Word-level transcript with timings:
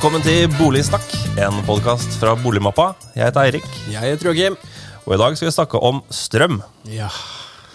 velkommen 0.00 0.22
til 0.24 0.46
Boligsnakk, 0.56 1.10
en 1.44 1.58
podkast 1.66 2.14
fra 2.16 2.30
Boligmappa. 2.40 2.86
Jeg 3.12 3.26
heter 3.26 3.42
Eirik, 3.42 3.66
Jeg 3.92 4.00
heter 4.00 4.30
Joakim. 4.30 4.54
og 5.04 5.12
i 5.12 5.18
dag 5.20 5.34
skal 5.36 5.48
vi 5.48 5.52
snakke 5.52 5.76
om 5.76 5.98
strøm. 6.08 6.62
Ja. 6.88 7.10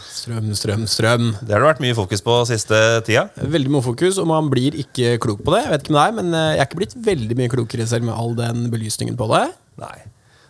Strøm, 0.09 0.47
strøm, 0.57 0.87
strøm. 0.89 1.27
Det 1.45 1.53
har 1.53 1.61
det 1.61 1.67
vært 1.69 1.83
mye 1.85 1.93
fokus 1.93 2.23
på 2.25 2.39
siste 2.49 2.79
tida. 3.05 3.27
Veldig 3.37 3.69
mye 3.69 3.83
fokus, 3.85 4.17
og 4.17 4.25
man 4.25 4.49
blir 4.49 4.73
ikke 4.73 5.19
klok 5.21 5.43
på 5.45 5.53
det. 5.53 5.61
Jeg 5.67 5.71
vet 5.75 5.85
ikke 5.85 5.93
med 5.93 6.01
deg, 6.01 6.15
men 6.17 6.33
eh, 6.33 6.49
jeg 6.55 6.63
er 6.63 6.65
ikke 6.65 6.81
blitt 6.81 6.97
veldig 7.05 7.37
mye 7.37 7.53
klokere 7.53 7.85
selv 7.93 8.09
med 8.09 8.17
all 8.17 8.33
den 8.33 8.65
belysningen 8.73 9.15
på 9.21 9.29
det. 9.29 9.45
Nei, 9.85 9.95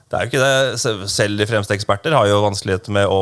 det 0.08 0.16
er 0.16 0.24
jo 0.24 0.32
ikke 0.32 0.48
det. 0.48 1.12
Selv 1.12 1.38
de 1.44 1.50
fremste 1.52 1.76
eksperter 1.76 2.16
har 2.16 2.32
jo 2.32 2.40
vanskeligheter 2.48 2.96
med 2.96 3.12
å 3.12 3.20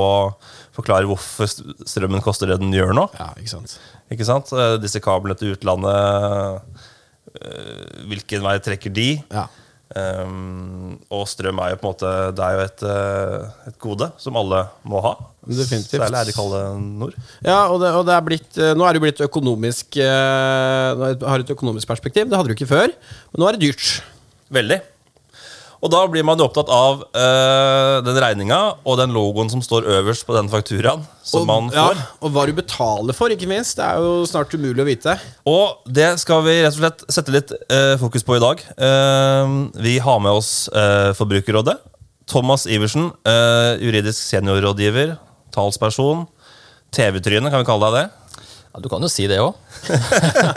forklare 0.77 1.09
hvorfor 1.09 1.49
strømmen 1.89 2.21
koster 2.21 2.53
det 2.53 2.61
den 2.61 2.69
gjør 2.77 2.93
nå. 3.01 3.09
Ja, 3.17 3.33
ikke 3.33 3.55
sant? 3.57 3.79
Ikke 4.13 4.29
sant? 4.29 4.53
Eh, 4.53 4.77
Disse 4.83 5.01
kablene 5.01 5.41
til 5.41 5.57
utlandet, 5.57 6.61
hvilken 8.09 8.43
vei 8.45 8.57
trekker 8.63 8.93
de? 8.93 9.09
Ja. 9.33 9.47
Um, 9.93 10.95
og 11.13 11.27
strøm 11.29 11.59
er 11.61 11.75
jo 11.75 11.77
på 11.77 11.85
en 11.85 11.91
måte 11.91 12.11
Det 12.33 12.41
er 12.41 12.55
jo 12.55 12.61
et, 12.63 12.83
eh, 12.89 13.67
et 13.69 13.75
gode 13.77 14.07
som 14.17 14.39
alle 14.39 14.63
må 14.89 15.01
ha. 15.05 15.11
Definitivt. 15.45 16.01
Særlig 16.01 16.17
er 16.17 16.29
det 16.29 16.33
kalde 16.33 16.61
nord. 16.81 17.17
Ja, 17.45 17.59
og 17.67 17.77
det, 17.83 17.91
og 17.93 18.07
det 18.07 18.15
er 18.15 18.25
blitt, 18.25 18.57
eh, 18.57 18.73
nå 18.73 18.87
er 18.87 18.95
det 18.95 19.01
jo 19.01 19.05
blitt 19.05 19.21
økonomisk 19.27 19.99
eh, 20.01 21.03
har 21.27 21.43
et 21.43 21.53
økonomisk 21.53 21.91
perspektiv. 21.91 22.25
Det 22.25 22.39
hadde 22.39 22.49
du 22.49 22.55
ikke 22.55 22.71
før. 22.71 22.89
Men 23.33 23.43
nå 23.43 23.49
er 23.49 23.57
det 23.57 23.67
dyrt. 23.67 23.91
Veldig. 24.53 24.79
Og 25.83 25.91
da 25.91 25.99
blir 26.07 26.23
man 26.23 26.39
jo 26.39 26.45
opptatt 26.47 26.69
av 26.71 27.01
eh, 27.11 27.97
den 28.05 28.19
regninga 28.23 28.59
og 28.87 28.95
den 29.01 29.11
logoen 29.11 29.49
som 29.51 29.59
står 29.63 29.89
øverst 29.97 30.23
på 30.23 30.35
den 30.37 30.47
fakturaen 30.51 31.03
som 31.27 31.43
Og, 31.43 31.47
man 31.49 31.67
ja, 31.75 31.89
får. 31.89 32.03
og 32.23 32.35
hva 32.35 32.45
du 32.47 32.53
betaler 32.55 33.17
for, 33.17 33.33
ikke 33.33 33.49
minst. 33.51 33.75
Det 33.75 33.83
er 33.83 33.99
jo 33.99 34.21
snart 34.29 34.53
umulig 34.55 34.79
å 34.79 34.87
vite. 34.87 35.17
Og 35.49 35.83
det 35.91 36.13
skal 36.23 36.45
vi 36.45 36.55
rett 36.63 36.71
og 36.71 36.79
slett 36.79 37.03
sette 37.11 37.35
litt 37.35 37.51
eh, 37.67 37.95
fokus 37.99 38.23
på 38.23 38.37
i 38.37 38.43
dag. 38.43 38.63
Uh, 38.79 39.67
vi 39.83 39.97
har 40.03 40.21
med 40.23 40.39
oss 40.39 40.69
uh, 40.71 41.11
Forbrukerrådet. 41.17 41.75
Thomas 42.31 42.63
Iversen, 42.71 43.09
uh, 43.27 43.75
juridisk 43.83 44.23
seniorrådgiver, 44.23 45.17
talsperson. 45.51 46.23
TV-tryne, 46.95 47.51
kan 47.51 47.59
vi 47.59 47.67
kalle 47.67 47.89
deg 47.89 47.97
det? 47.97 48.45
Ja, 48.71 48.79
du 48.79 48.87
kan 48.89 49.03
jo 49.03 49.11
si 49.11 49.27
det 49.27 49.41
òg. 49.43 49.57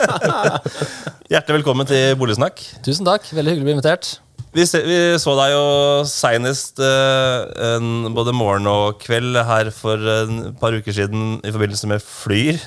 Hjertelig 1.33 1.59
velkommen 1.59 1.89
til 1.89 2.15
Boligsnakk. 2.17 2.63
Tusen 2.85 3.05
takk. 3.09 3.27
Veldig 3.35 3.57
hyggelig 3.57 3.67
å 3.67 3.69
bli 3.69 3.75
invitert. 3.75 4.13
Vi, 4.55 4.63
se, 4.65 4.79
vi 4.87 4.97
så 5.19 5.33
deg 5.37 5.51
jo 5.53 5.65
seinest 6.09 6.79
eh, 6.81 7.87
både 8.15 8.33
morgen 8.35 8.69
og 8.71 8.99
kveld 9.03 9.37
her 9.47 9.69
for 9.75 10.01
en 10.23 10.53
par 10.57 10.77
uker 10.77 10.95
siden 10.95 11.37
i 11.43 11.51
forbindelse 11.51 11.89
med 11.91 12.03
Flyr 12.03 12.61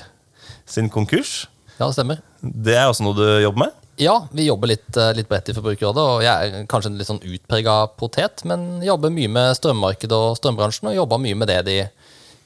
sin 0.69 0.91
konkurs. 0.93 1.47
Ja, 1.79 1.87
det 1.87 1.95
stemmer. 1.97 2.21
Det 2.41 2.77
er 2.77 2.87
også 2.87 3.05
noe 3.05 3.17
du 3.17 3.25
jobber 3.41 3.65
med? 3.65 3.77
Ja, 4.01 4.15
vi 4.33 4.47
jobber 4.47 4.71
litt, 4.71 4.89
eh, 4.97 5.11
litt 5.17 5.29
bredt 5.29 5.49
i 5.51 5.55
Forbrukerrådet, 5.57 6.03
og 6.13 6.23
jeg 6.25 6.31
er 6.31 6.67
kanskje 6.69 6.89
en 6.89 6.97
litt 6.97 7.09
sånn 7.09 7.21
utprega 7.21 7.75
potet, 7.99 8.45
men 8.49 8.81
jobber 8.85 9.13
mye 9.13 9.29
med 9.29 9.57
strømmarkedet 9.59 10.17
og 10.17 10.37
strømbransjen, 10.39 10.89
og 10.89 10.97
jobba 10.97 11.19
mye 11.21 11.37
med 11.37 11.51
det 11.51 11.59
de, 11.67 11.77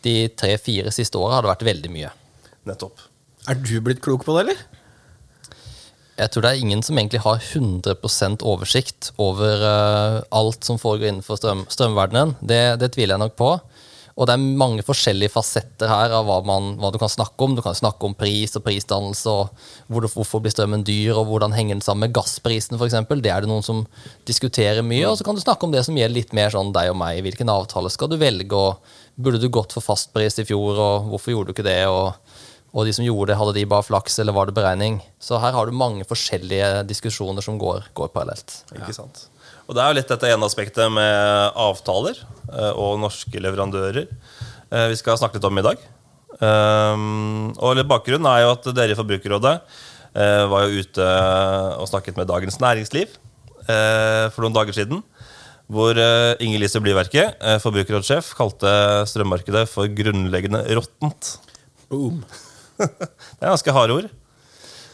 de 0.03 0.16
tre-fire 0.36 0.91
siste 0.95 1.19
åra 1.22 1.38
har 1.38 1.45
det 1.45 1.53
vært 1.53 1.67
veldig 1.69 1.91
mye. 1.94 2.11
Nettopp. 2.67 3.06
Er 3.47 3.59
du 3.61 3.75
blitt 3.86 4.02
klok 4.03 4.25
på 4.25 4.36
det, 4.36 4.47
eller? 4.47 4.75
Jeg 6.16 6.32
tror 6.32 6.46
det 6.46 6.52
er 6.54 6.62
ingen 6.64 6.84
som 6.86 6.96
egentlig 6.96 7.20
har 7.26 7.42
100 7.44 8.44
oversikt 8.48 9.12
over 9.20 9.64
uh, 9.66 10.22
alt 10.32 10.64
som 10.64 10.80
foregår 10.80 11.12
innenfor 11.12 11.40
strøm, 11.40 11.66
strømverdenen. 11.68 12.38
Det, 12.40 12.80
det 12.80 12.94
tviler 12.96 13.18
jeg 13.18 13.24
nok 13.26 13.36
på. 13.40 13.50
Og 14.16 14.30
det 14.30 14.38
er 14.38 14.44
mange 14.62 14.84
forskjellige 14.88 15.34
fasetter 15.34 15.90
her 15.92 16.14
av 16.16 16.24
hva, 16.24 16.38
man, 16.48 16.78
hva 16.80 16.88
du 16.94 16.96
kan 17.02 17.12
snakke 17.12 17.36
om. 17.44 17.58
Du 17.58 17.59
kan 17.66 17.75
snakke 17.75 18.08
om 18.08 18.16
pris 18.16 18.56
og 18.56 18.64
prisdannelse, 18.64 19.28
og 19.28 19.92
hvor, 19.92 20.08
hvorfor 20.14 20.40
blir 20.40 20.54
strømmen 20.56 20.86
dyr, 20.88 21.18
og 21.20 21.28
hvordan 21.28 21.56
henger 21.56 21.75
den 21.75 21.84
sammen 21.84 22.06
med 22.06 22.16
gassprisen 22.16 22.80
f.eks. 22.80 22.96
Det 23.12 23.34
er 23.34 23.44
det 23.44 23.52
noen 23.52 23.66
som 23.66 23.84
diskuterer 24.30 24.88
mye. 24.88 25.04
Og 25.09 25.20
så 25.20 25.28
kan 25.28 25.36
du 25.36 25.44
snakke 25.44 25.68
om 25.68 25.75
det 25.75 25.84
som 25.84 26.00
gjelder 26.00 26.22
litt 26.22 26.31
mer 26.38 26.56
sånn 26.56 26.72
deg 26.75 26.94
og 26.94 27.00
meg. 27.02 27.20
Hvilken 27.28 27.52
avtale 27.52 27.92
skal 27.92 28.14
du 28.14 28.16
velge, 28.22 28.56
og 28.56 29.20
burde 29.20 29.44
du 29.44 29.50
gått 29.52 29.75
for 29.75 29.84
fastpris 29.84 30.40
i 30.40 30.48
fjor, 30.48 30.80
og 30.80 31.12
hvorfor 31.12 31.36
gjorde 31.36 31.52
du 31.52 31.58
ikke 31.58 31.68
det? 31.68 31.81
og 31.92 32.16
og 32.75 32.84
de 32.84 32.91
som 32.91 33.06
gjorde 33.08 33.31
det, 33.31 33.38
hadde 33.40 33.56
de 33.56 33.69
bare 33.72 33.88
flaks, 33.88 34.18
eller 34.19 34.36
var 34.36 34.50
det 34.50 34.58
beregning? 34.58 35.00
Så 35.24 35.40
her 35.40 35.56
har 35.56 35.69
du 35.69 35.75
mange 35.75 36.03
forskjellige 36.08 36.84
diskusjoner 36.90 37.46
som 37.46 37.56
går, 37.62 37.88
går 37.96 38.12
parallelt. 38.12 38.52
Ikke 38.75 38.91
sant? 38.97 39.30
Og 39.66 39.78
det 39.78 39.81
er 39.81 39.91
jo 39.91 39.97
litt 39.97 40.12
dette 40.12 40.30
ene 40.30 40.46
aspektet 40.46 40.91
med 40.94 41.56
avtaler 41.58 42.19
eh, 42.19 42.74
og 42.75 43.00
norske 43.02 43.40
leverandører 43.41 44.03
eh, 44.03 44.88
vi 44.91 44.97
skal 45.00 45.18
snakke 45.18 45.40
litt 45.40 45.47
om 45.47 45.62
i 45.62 45.66
dag. 45.66 45.86
Um, 46.36 47.53
og 47.63 47.78
litt 47.78 47.88
bakgrunnen 47.88 48.28
er 48.28 48.41
jo 48.44 48.50
at 48.58 48.68
dere 48.75 48.92
i 48.92 48.97
Forbrukerrådet 49.00 49.53
eh, 49.56 50.44
var 50.52 50.66
jo 50.68 50.84
ute 50.84 51.06
og 51.80 51.88
snakket 51.88 52.19
med 52.19 52.28
Dagens 52.28 52.59
Næringsliv 52.59 53.16
eh, 53.72 54.25
for 54.36 54.44
noen 54.44 54.57
dager 54.57 54.75
siden. 54.75 55.00
Hvor 55.72 55.97
Inger 55.97 56.59
Lise 56.62 56.78
Blyverke, 56.78 57.24
forbrukerrådssjef, 57.63 58.36
kalte 58.38 58.69
strømmarkedet 59.09 59.63
for 59.66 59.90
grunnleggende 59.90 60.62
råttent. 60.78 61.40
Boom. 61.90 62.19
Det 62.80 63.44
er 63.44 63.52
ganske 63.52 63.75
harde 63.75 63.97
ord. 64.00 64.09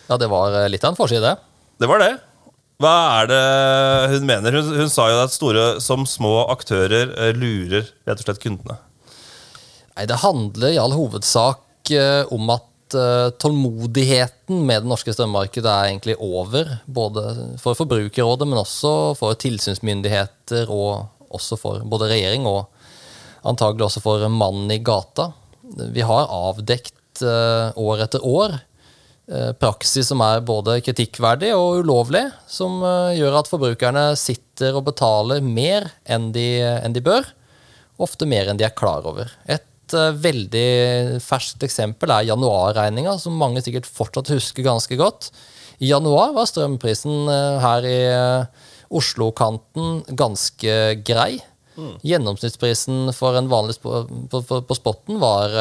Ja, 0.09 0.17
det 0.19 0.27
var 0.31 0.55
eh, 0.57 0.69
litt 0.71 0.83
av 0.83 0.93
en 0.93 0.99
forside. 0.99 1.35
det. 1.79 1.87
Var 1.87 2.01
det. 2.03 2.11
Hva 2.81 2.95
er 3.21 3.29
det 3.29 3.43
hun 4.15 4.25
mener? 4.27 4.57
Hun, 4.57 4.73
hun 4.81 4.89
sa 4.91 5.05
jo 5.11 5.21
at 5.21 5.33
store 5.33 5.65
som 5.83 6.07
små 6.09 6.47
aktører 6.51 7.13
eh, 7.13 7.31
lurer 7.37 7.87
rett 8.09 8.19
og 8.19 8.25
slett 8.25 8.41
kundene. 8.43 8.79
Nei, 9.95 10.07
det 10.09 10.21
handler 10.23 10.73
i 10.73 10.81
all 10.81 10.95
hovedsak 10.97 11.93
eh, 11.95 12.25
om 12.33 12.53
at 12.57 12.67
tålmodigheten 12.91 14.65
med 14.67 14.81
det 14.83 14.89
norske 14.91 15.13
strømmarkedet 15.15 15.69
er 15.71 15.85
egentlig 15.93 16.17
over. 16.19 16.73
Både 16.91 17.21
for 17.61 17.77
Forbrukerrådet, 17.79 18.49
men 18.51 18.59
også 18.59 19.13
for 19.15 19.37
tilsynsmyndigheter, 19.39 20.67
og 20.67 21.07
også 21.31 21.55
for 21.55 21.85
både 21.87 22.09
regjering 22.11 22.43
og 22.49 22.65
antagelig 23.47 23.87
også 23.87 24.03
for 24.03 24.25
mannen 24.27 24.73
i 24.75 24.81
gata. 24.83 25.29
Vi 25.95 26.03
har 26.03 26.27
avdekt 26.35 26.97
eh, 27.19 27.79
år 27.79 28.05
etter 28.05 28.23
år 28.25 28.55
eh, 28.55 29.51
praksis 29.59 30.07
som 30.11 30.23
er 30.25 30.43
både 30.45 30.79
kritikkverdig 30.85 31.51
og 31.57 31.81
ulovlig, 31.83 32.23
som 32.49 32.79
eh, 32.85 33.17
gjør 33.19 33.41
at 33.41 33.51
forbrukerne 33.51 34.05
sitter 34.19 34.77
og 34.77 34.87
betaler 34.87 35.43
mer 35.43 35.89
enn 36.05 36.31
de, 36.35 36.47
enn 36.63 36.95
de 36.95 37.03
bør. 37.03 37.27
Ofte 38.01 38.29
mer 38.29 38.49
enn 38.49 38.61
de 38.61 38.65
er 38.67 38.77
klar 38.77 39.05
over. 39.07 39.29
Et 39.51 39.67
veldig 39.91 41.19
ferskt 41.19 41.65
eksempel 41.67 42.13
er 42.15 42.29
januarregninga, 42.29 43.17
som 43.19 43.35
mange 43.35 43.59
sikkert 43.65 43.89
fortsatt 43.89 44.31
husker 44.31 44.63
ganske 44.63 44.95
godt. 44.95 45.27
I 45.83 45.89
januar 45.89 46.31
var 46.37 46.47
strømprisen 46.47 47.27
her 47.59 47.87
i 47.89 47.99
Oslo-kanten 48.87 50.15
ganske 50.15 50.77
grei. 51.03 51.41
Gjennomsnittsprisen 52.05 53.11
for 53.15 53.35
en 53.35 53.49
vanlig 53.51 53.75
sp 53.79 53.87
på, 53.87 54.41
på, 54.47 54.61
på 54.67 54.77
spotten 54.77 55.19
var 55.21 55.55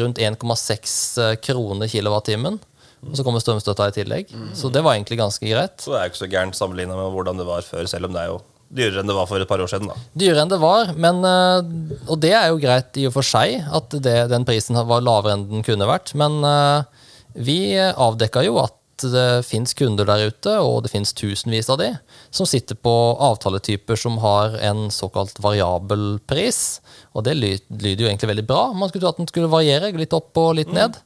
rundt 0.00 0.18
1,6 0.22 1.36
kroner 1.44 1.90
kilowattimen. 1.90 2.58
Og 3.06 3.14
så 3.18 3.22
kommer 3.26 3.42
strømstøtta 3.42 3.90
i 3.90 3.94
tillegg. 4.00 4.30
Så 4.56 4.70
det 4.72 4.82
var 4.82 4.96
egentlig 4.96 5.18
ganske 5.20 5.46
greit. 5.46 5.78
Så 5.82 5.92
det 5.92 5.98
er 5.98 6.06
jo 6.06 6.12
ikke 6.14 6.22
så 6.24 6.30
gærent 6.32 6.58
sammenligna 6.58 6.96
med 6.98 7.12
hvordan 7.14 7.38
det 7.38 7.46
var 7.48 7.66
før, 7.66 7.86
selv 7.90 8.08
om 8.08 8.16
det 8.16 8.24
er 8.24 8.32
jo 8.32 8.40
dyrere 8.66 9.02
enn 9.02 9.10
det 9.10 9.14
var 9.14 9.28
for 9.30 9.42
et 9.42 9.48
par 9.48 9.62
år 9.62 9.70
siden. 9.70 9.90
da. 9.92 9.98
Dyrere 10.18 10.42
enn 10.42 10.50
det 10.50 10.58
var, 10.62 10.92
men, 10.98 11.20
eh, 11.22 12.08
og 12.10 12.18
det 12.22 12.32
er 12.34 12.48
jo 12.50 12.58
greit 12.62 12.98
i 12.98 13.06
og 13.06 13.14
for 13.14 13.26
seg 13.26 13.60
at 13.62 13.94
det, 14.02 14.16
den 14.32 14.46
prisen 14.48 14.78
var 14.88 15.04
lavere 15.04 15.36
enn 15.36 15.46
den 15.52 15.66
kunne 15.66 15.86
vært. 15.86 16.14
Men 16.18 16.40
eh, 16.42 17.06
vi 17.46 17.60
avdekka 17.78 18.42
jo 18.46 18.58
at 18.64 18.74
det 19.02 19.44
fins 19.46 19.74
kunder 19.76 20.08
der 20.08 20.30
ute, 20.30 20.54
og 20.62 20.82
det 20.84 20.92
fins 20.92 21.12
tusenvis 21.16 21.68
av 21.72 21.80
de, 21.82 21.90
som 22.34 22.48
sitter 22.48 22.78
på 22.78 22.92
avtaletyper 23.22 23.98
som 24.00 24.18
har 24.22 24.56
en 24.64 24.86
såkalt 24.94 25.40
variabel 25.44 26.18
pris. 26.28 26.80
Og 27.12 27.26
det 27.28 27.36
lyder 27.36 28.04
jo 28.04 28.08
egentlig 28.08 28.32
veldig 28.32 28.46
bra. 28.48 28.62
Man 28.72 28.88
skulle 28.90 29.04
tro 29.04 29.14
at 29.14 29.22
den 29.22 29.30
skulle 29.30 29.52
variere 29.52 29.92
litt 29.96 30.16
opp 30.16 30.36
og 30.40 30.56
litt 30.60 30.72
ned. 30.72 30.98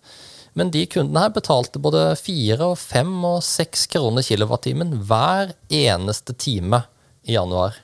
Men 0.59 0.73
de 0.75 0.83
kundene 0.91 1.27
her 1.27 1.35
betalte 1.35 1.83
både 1.83 2.09
fire, 2.19 2.73
og 2.73 2.79
fem 2.81 3.13
og 3.27 3.43
seks 3.47 3.87
kroner 3.91 4.27
kilowattimen 4.27 4.97
hver 5.07 5.55
eneste 5.69 6.35
time 6.35 6.85
i 7.27 7.37
januar. 7.37 7.79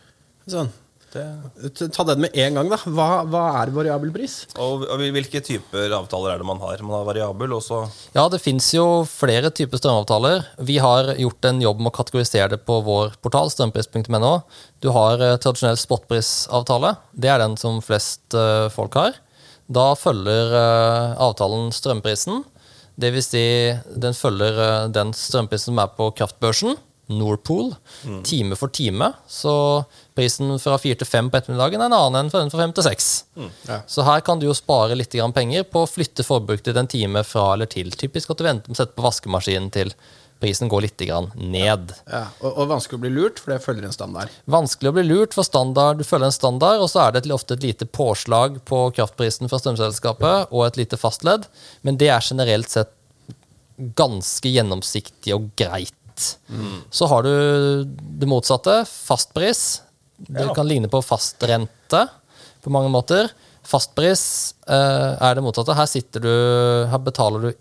Sånn. 0.50 0.72
Ta 1.94 2.06
den 2.08 2.22
med 2.24 2.36
en 2.36 2.58
gang, 2.58 2.70
da. 2.72 2.78
Hva, 2.84 3.08
hva 3.28 3.42
er 3.62 3.72
variabel 3.74 4.12
pris? 4.14 4.38
Og, 4.54 4.86
og 4.86 5.04
hvilke 5.16 5.42
typer 5.44 5.94
avtaler 5.96 6.34
er 6.34 6.42
det 6.42 6.48
man 6.48 6.62
har? 6.62 6.82
Man 6.84 6.98
har 6.98 7.06
variabel, 7.08 7.56
også. 7.58 7.82
Ja, 8.16 8.26
det 8.32 8.42
fins 8.44 8.68
jo 8.74 8.86
flere 9.10 9.52
typer 9.54 9.80
strømavtaler. 9.80 10.46
Vi 10.68 10.78
har 10.82 11.14
gjort 11.20 11.50
en 11.50 11.62
jobb 11.64 11.82
med 11.82 11.92
å 11.92 11.96
kategorisere 11.98 12.52
det 12.54 12.62
på 12.68 12.80
vår 12.86 13.16
portal, 13.24 13.52
strømpris.no. 13.52 14.34
Du 14.84 14.90
har 14.94 15.22
eh, 15.22 15.38
tradisjonell 15.42 15.78
spotprisavtale. 15.80 16.96
Det 17.16 17.32
er 17.32 17.42
den 17.42 17.56
som 17.60 17.80
flest 17.84 18.36
eh, 18.36 18.66
folk 18.74 18.98
har. 18.98 19.16
Da 19.66 19.90
følger 19.98 20.52
eh, 20.54 21.16
avtalen 21.22 21.72
strømprisen. 21.74 22.44
Det 22.96 23.10
vil 23.12 23.24
si, 23.24 23.46
den 23.98 24.14
følger 24.16 24.60
eh, 24.62 24.88
den 24.94 25.12
strømprisen 25.16 25.72
som 25.74 25.80
er 25.82 25.90
på 25.98 26.08
kraftbørsen. 26.16 26.78
Norpool, 27.06 27.70
time 28.26 28.56
for 28.58 28.68
time. 28.68 29.12
Så 29.30 29.52
prisen 30.18 30.56
fra 30.58 30.78
fire 30.82 30.98
til 30.98 31.06
fem 31.06 31.30
på 31.30 31.38
ettermiddagen 31.38 31.80
er 31.80 31.86
en 31.86 31.96
annen 31.96 32.24
enn 32.24 32.32
fra 32.32 32.58
fem 32.58 32.74
til 32.74 32.86
seks. 32.88 33.10
Ja. 33.68 33.80
Så 33.86 34.06
her 34.06 34.24
kan 34.26 34.42
du 34.42 34.48
jo 34.48 34.56
spare 34.56 34.98
litt 34.98 35.14
grann 35.14 35.34
penger 35.36 35.68
på 35.70 35.84
å 35.84 35.90
flytte 35.90 36.26
forbruket 36.26 36.72
ditt 36.72 36.80
en 36.82 36.90
time 36.90 37.22
fra 37.26 37.52
eller 37.54 37.70
til. 37.70 37.92
Typisk 37.94 38.34
at 38.34 38.40
du 38.40 38.46
venter 38.48 38.72
med 38.72 38.78
å 38.78 38.82
sette 38.82 38.96
på 38.98 39.06
vaskemaskinen 39.06 39.70
til 39.74 39.94
prisen 40.40 40.68
går 40.68 40.84
litt 40.84 41.04
grann 41.06 41.30
ned. 41.34 41.92
Ja, 42.10 42.26
og, 42.42 42.50
og 42.50 42.70
vanskelig 42.74 42.98
å 42.98 43.04
bli 43.06 43.12
lurt, 43.14 43.40
for 43.40 43.54
det 43.54 43.62
følger 43.64 43.86
en 43.88 43.94
standard. 43.94 44.32
Vanskelig 44.50 44.90
å 44.90 44.96
bli 44.98 45.06
lurt 45.06 45.36
for 45.36 45.48
standard. 45.48 46.00
Du 46.00 46.04
følger 46.04 46.28
en 46.28 46.34
standard, 46.34 46.82
og 46.82 46.90
så 46.92 47.06
er 47.06 47.14
det 47.14 47.22
et, 47.22 47.30
ofte 47.34 47.56
et 47.56 47.64
lite 47.64 47.88
påslag 47.88 48.60
på 48.68 48.82
kraftprisen 48.98 49.52
fra 49.52 49.60
strømselskapet 49.62 50.52
og 50.52 50.66
et 50.66 50.80
lite 50.82 51.00
fastledd, 51.00 51.48
men 51.86 52.00
det 52.00 52.10
er 52.12 52.24
generelt 52.24 52.72
sett 52.72 52.92
ganske 53.96 54.48
gjennomsiktig 54.48 55.34
og 55.36 55.50
greit. 55.58 55.94
Så 56.90 57.08
har 57.10 57.26
du 57.26 57.32
det 58.20 58.28
motsatte, 58.30 58.82
fastpris. 58.88 59.82
Det 60.16 60.46
Ja. 60.46 60.54
kan 60.54 60.68
ligne 60.68 60.88
på 60.88 61.02
fastrente 61.04 62.08
på 62.64 62.70
mange 62.72 62.88
måter. 62.90 63.28
Fastpris 63.66 64.54
eh, 64.68 65.16
er 65.20 65.34
det 65.34 65.42
motsatte. 65.44 65.74
Her, 65.76 65.86
sitter 65.90 66.20
du, 66.24 66.32
her 66.90 66.98
betaler 67.02 67.40
du 67.40 67.52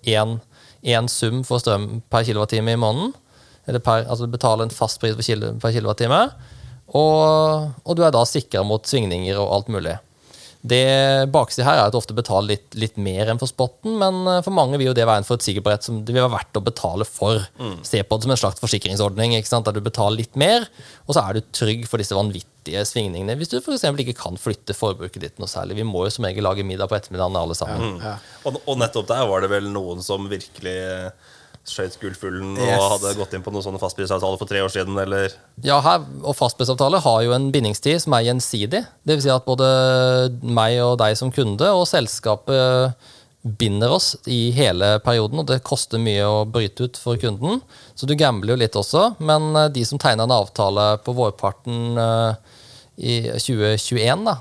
én 0.85 1.07
sum 1.09 1.43
for 1.43 1.59
strøm 1.59 2.01
per 2.09 2.23
kilowattime 2.23 2.73
i 2.73 2.79
måneden. 2.79 3.13
Eller 3.67 3.79
per, 3.81 4.05
altså 4.05 4.25
du 4.27 4.31
betaler 4.31 4.63
en 4.67 4.69
fast 4.73 4.99
pris 5.01 5.15
per 5.17 5.71
kilowattime. 5.73 6.21
Og, 6.93 7.71
og 7.83 7.95
du 7.97 8.03
er 8.05 8.13
da 8.13 8.21
sikra 8.29 8.61
mot 8.63 8.85
svingninger 8.85 9.37
og 9.41 9.51
alt 9.57 9.71
mulig. 9.73 9.97
Det 10.65 11.29
baksida 11.33 11.67
her 11.67 11.79
er 11.79 11.87
at 11.89 11.93
du 11.93 11.99
ofte 11.99 12.15
betaler 12.17 12.55
litt, 12.55 12.77
litt 12.79 12.95
mer 13.01 13.29
enn 13.29 13.41
for 13.41 13.51
spotten, 13.51 13.97
men 14.01 14.23
eh, 14.31 14.41
for 14.45 14.55
mange 14.55 14.79
vil 14.79 14.89
jo 14.89 14.95
det 14.97 15.05
være 15.05 15.21
en 15.21 15.27
forutsigbarhet 15.27 15.85
som 15.85 15.99
det 16.01 16.15
vil 16.15 16.23
være 16.23 16.33
verdt 16.39 16.59
å 16.59 16.63
betale 16.65 17.05
for. 17.05 17.43
Se 17.85 18.01
på 18.01 18.17
det 18.17 18.25
som 18.25 18.33
en 18.33 18.41
slags 18.41 18.63
forsikringsordning, 18.63 19.35
ikke 19.37 19.51
sant? 19.51 19.67
der 19.67 19.77
du 19.77 19.85
betaler 19.85 20.23
litt 20.23 20.39
mer, 20.39 20.67
og 21.05 21.15
så 21.15 21.25
er 21.25 21.37
du 21.37 21.51
trygg 21.55 21.85
for 21.89 22.01
disse 22.01 22.17
vanvittige 22.17 22.81
svingningene. 22.87 23.37
Hvis 23.37 23.53
du 23.53 23.59
f.eks. 23.59 23.85
ikke 24.05 24.17
kan 24.17 24.41
flytte 24.41 24.77
forbruket 24.77 25.21
ditt 25.21 25.41
noe 25.41 25.51
særlig. 25.51 25.77
Vi 25.81 25.87
må 25.87 26.07
jo 26.07 26.15
som 26.15 26.25
regel 26.25 26.45
lage 26.47 26.65
middag 26.65 26.89
på 26.89 26.97
ettermiddagen 26.97 27.37
alle 27.39 27.57
sammen. 27.57 27.99
Ja. 28.01 28.17
Og, 28.45 28.61
og 28.65 28.81
nettopp 28.81 29.09
der 29.11 29.25
var 29.29 29.45
det 29.45 29.53
vel 29.53 29.69
noen 29.73 30.01
som 30.05 30.29
virkelig 30.31 30.79
skjøt 31.65 31.95
gullfuglen 32.01 32.53
Yes. 32.59 32.77
og 32.79 32.91
hadde 32.95 33.15
gått 33.17 33.33
inn 33.33 33.43
på 33.45 33.51
noen 33.53 33.63
sånne 33.65 33.79
fastprisavtaler 33.81 34.37
for 34.41 34.49
tre 34.49 34.61
år 34.61 34.69
siden, 34.73 34.97
eller 35.01 35.31
Ja, 35.65 35.79
her, 35.81 36.03
og 36.23 36.35
fastprisavtale 36.37 36.99
har 37.01 37.23
jo 37.25 37.33
en 37.35 37.51
bindingstid 37.53 38.01
som 38.03 38.13
er 38.17 38.27
gjensidig. 38.27 38.83
Det 39.05 39.15
vil 39.17 39.21
si 39.25 39.33
at 39.33 39.45
både 39.47 39.67
meg 40.45 40.77
og 40.83 40.97
deg 41.01 41.17
som 41.17 41.31
kunde 41.33 41.67
og 41.73 41.87
selskapet 41.89 42.93
binder 43.45 43.91
oss 43.93 44.15
i 44.25 44.49
hele 44.57 44.95
perioden, 45.05 45.39
og 45.43 45.45
det 45.51 45.59
koster 45.67 46.01
mye 46.01 46.23
å 46.25 46.45
bryte 46.49 46.87
ut 46.87 46.97
for 46.97 47.17
kunden. 47.21 47.59
Så 47.93 48.07
du 48.09 48.15
gambler 48.17 48.55
jo 48.55 48.61
litt 48.63 48.73
også, 48.79 49.15
men 49.21 49.51
eh, 49.55 49.67
de 49.75 49.83
som 49.85 49.99
tegna 50.01 50.25
en 50.25 50.33
avtale 50.33 50.87
på 51.05 51.13
vårparten 51.13 51.97
eh, 52.01 52.55
i 52.97 53.19
2021, 53.37 54.25
da, 54.25 54.37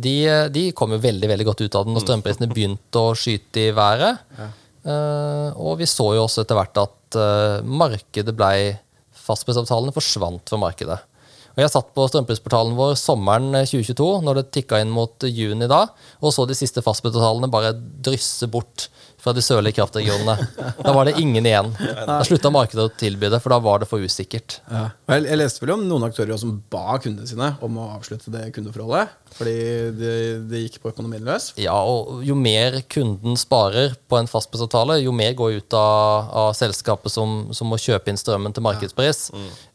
de, 0.00 0.14
eh, 0.26 0.48
de 0.50 0.64
kom 0.74 0.90
jo 0.96 0.98
veldig 1.02 1.30
veldig 1.30 1.46
godt 1.46 1.62
ut 1.62 1.78
av 1.78 1.86
den 1.86 1.94
når 1.94 2.06
strømprisene 2.08 2.50
begynte 2.50 2.98
å 2.98 3.14
skyte 3.14 3.68
i 3.68 3.70
været. 3.76 4.18
Eh, 4.38 4.56
og 4.88 5.76
vi 5.80 5.88
så 5.88 6.06
jo 6.16 6.24
også 6.24 6.44
etter 6.44 6.56
hvert 6.56 6.80
at 6.80 7.20
eh, 7.20 7.66
markedet 7.66 8.36
blei 8.36 8.72
Fastprisavtalene 9.20 9.92
forsvant 9.94 10.48
fra 10.48 10.58
markedet. 10.58 10.96
Og 11.50 11.60
Jeg 11.60 11.72
satt 11.72 11.90
på 11.94 12.06
strømprisportalen 12.08 12.76
vår 12.78 12.94
sommeren 12.98 13.50
2022, 13.52 14.06
når 14.24 14.38
det 14.38 14.44
tikka 14.54 14.78
inn 14.80 14.92
mot 14.94 15.26
juni 15.26 15.68
da, 15.70 15.82
og 16.22 16.32
så 16.34 16.46
de 16.48 16.56
siste 16.56 16.82
fastprisavtalene 16.86 17.50
bare 17.52 17.74
drysse 17.76 18.48
bort 18.50 18.88
fra 19.20 19.34
de 19.36 19.42
sørlige 19.44 19.76
kraftregionene. 19.78 20.36
Da 20.80 20.94
var 20.96 21.08
det 21.08 21.18
ingen 21.20 21.46
igjen. 21.46 21.70
Da 22.08 22.20
slutta 22.26 22.52
markedet 22.52 22.86
å 22.86 22.92
tilby 23.00 23.30
det, 23.32 23.40
for 23.42 23.54
da 23.54 23.60
var 23.62 23.82
det 23.82 23.88
for 23.90 24.02
usikkert. 24.02 24.60
Ja. 24.70 24.86
Jeg 25.12 25.38
leste 25.40 25.64
vel 25.64 25.74
om 25.76 25.86
noen 25.88 26.08
aktører 26.08 26.38
som 26.40 26.56
ba 26.72 26.98
kundene 27.02 27.28
sine 27.28 27.52
om 27.64 27.78
å 27.80 27.90
avslutte 27.98 28.32
det 28.32 28.48
kundeforholdet. 28.56 29.16
Fordi 29.36 29.54
det, 29.94 30.14
de 30.50 30.62
gikk 30.64 30.80
på 30.82 30.90
økonomien 30.90 31.22
løs. 31.24 31.50
Ja, 31.60 31.76
og 31.86 32.24
jo 32.26 32.34
mer 32.38 32.80
kunden 32.90 33.38
sparer 33.38 33.94
på 34.10 34.18
en 34.18 34.28
fastprisavtale, 34.30 34.98
jo 35.04 35.14
mer 35.14 35.36
går 35.38 35.60
ut 35.60 35.76
av, 35.78 36.32
av 36.42 36.50
selskapet 36.58 37.14
som, 37.14 37.50
som 37.56 37.70
må 37.70 37.78
kjøpe 37.80 38.10
inn 38.10 38.18
strømmen 38.20 38.54
til 38.56 38.64
markedspris. 38.66 39.28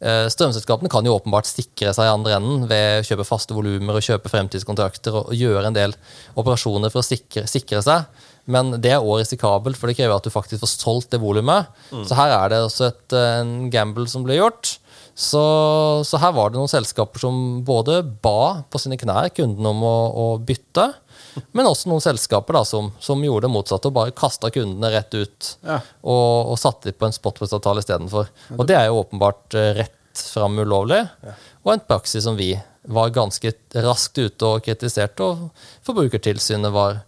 Eh, 0.04 0.26
strømselskapene 0.34 0.92
kan 0.92 1.08
jo 1.08 1.16
åpenbart 1.16 1.48
sikre 1.50 1.96
seg 1.96 2.10
i 2.10 2.14
andre 2.14 2.38
enden 2.40 2.68
ved 2.70 3.02
å 3.02 3.08
kjøpe 3.08 3.28
faste 3.28 3.56
volumer 3.56 3.98
og 3.98 4.06
kjøpe 4.06 4.32
fremtidskontrakter 4.34 5.16
og, 5.16 5.32
og 5.32 5.40
gjøre 5.40 5.72
en 5.72 5.78
del 5.78 5.96
operasjoner 6.36 6.92
for 6.94 7.02
å 7.02 7.08
sikre, 7.08 7.48
sikre 7.50 7.84
seg. 7.86 8.10
Men 8.52 8.76
det 8.82 8.92
er 8.94 9.02
òg 9.02 9.24
risikabelt, 9.24 9.78
for 9.80 9.90
det 9.90 9.96
krever 9.98 10.16
at 10.20 10.26
du 10.28 10.30
faktisk 10.34 10.62
får 10.62 10.70
solgt 10.76 11.14
det 11.16 11.22
volumet. 11.24 11.66
Så 12.06 12.14
her 12.18 12.30
er 12.36 12.50
det 12.54 12.60
også 12.68 12.90
et, 12.92 13.14
eh, 13.18 13.40
en 13.42 13.70
gamble 13.74 14.06
som 14.12 14.24
blir 14.28 14.38
gjort. 14.42 14.76
Så, 15.16 15.42
så 16.06 16.20
her 16.20 16.34
var 16.36 16.52
det 16.52 16.60
noen 16.60 16.68
selskaper 16.70 17.22
som 17.24 17.38
både 17.66 18.02
ba 18.22 18.64
på 18.70 18.82
sine 18.84 18.98
knær 19.00 19.30
kunden 19.34 19.66
om 19.70 19.80
å, 19.88 19.96
å 20.12 20.26
bytte, 20.44 20.90
men 21.56 21.68
også 21.68 21.88
noen 21.92 22.04
selskaper 22.04 22.58
da, 22.60 22.62
som, 22.68 22.90
som 23.00 23.24
gjorde 23.24 23.48
det 23.48 23.54
motsatte 23.56 23.88
og 23.90 23.96
bare 23.96 24.14
kasta 24.16 24.52
kundene 24.52 24.92
rett 24.94 25.16
ut 25.16 25.50
Ja. 25.64 25.80
og, 26.04 26.52
og 26.54 26.60
satte 26.60 26.92
dem 26.92 27.00
på 27.00 27.08
en 27.08 27.16
spotprisavtale 27.16 27.80
istedenfor. 27.84 28.28
Og 28.60 28.68
det 28.68 28.76
er 28.78 28.90
jo 28.92 29.00
åpenbart 29.06 29.56
eh, 29.56 29.72
rett 29.80 30.22
fram 30.36 30.60
ulovlig, 30.64 31.02
og 31.66 31.74
en 31.74 31.84
praksis 31.88 32.24
som 32.28 32.36
vi 32.40 32.52
var 32.88 33.10
ganske 33.16 33.52
raskt 33.84 34.20
ute 34.22 34.48
og 34.52 34.62
kritiserte, 34.68 35.26
og 35.26 35.50
Forbrukertilsynet 35.88 36.72
var 36.76 37.02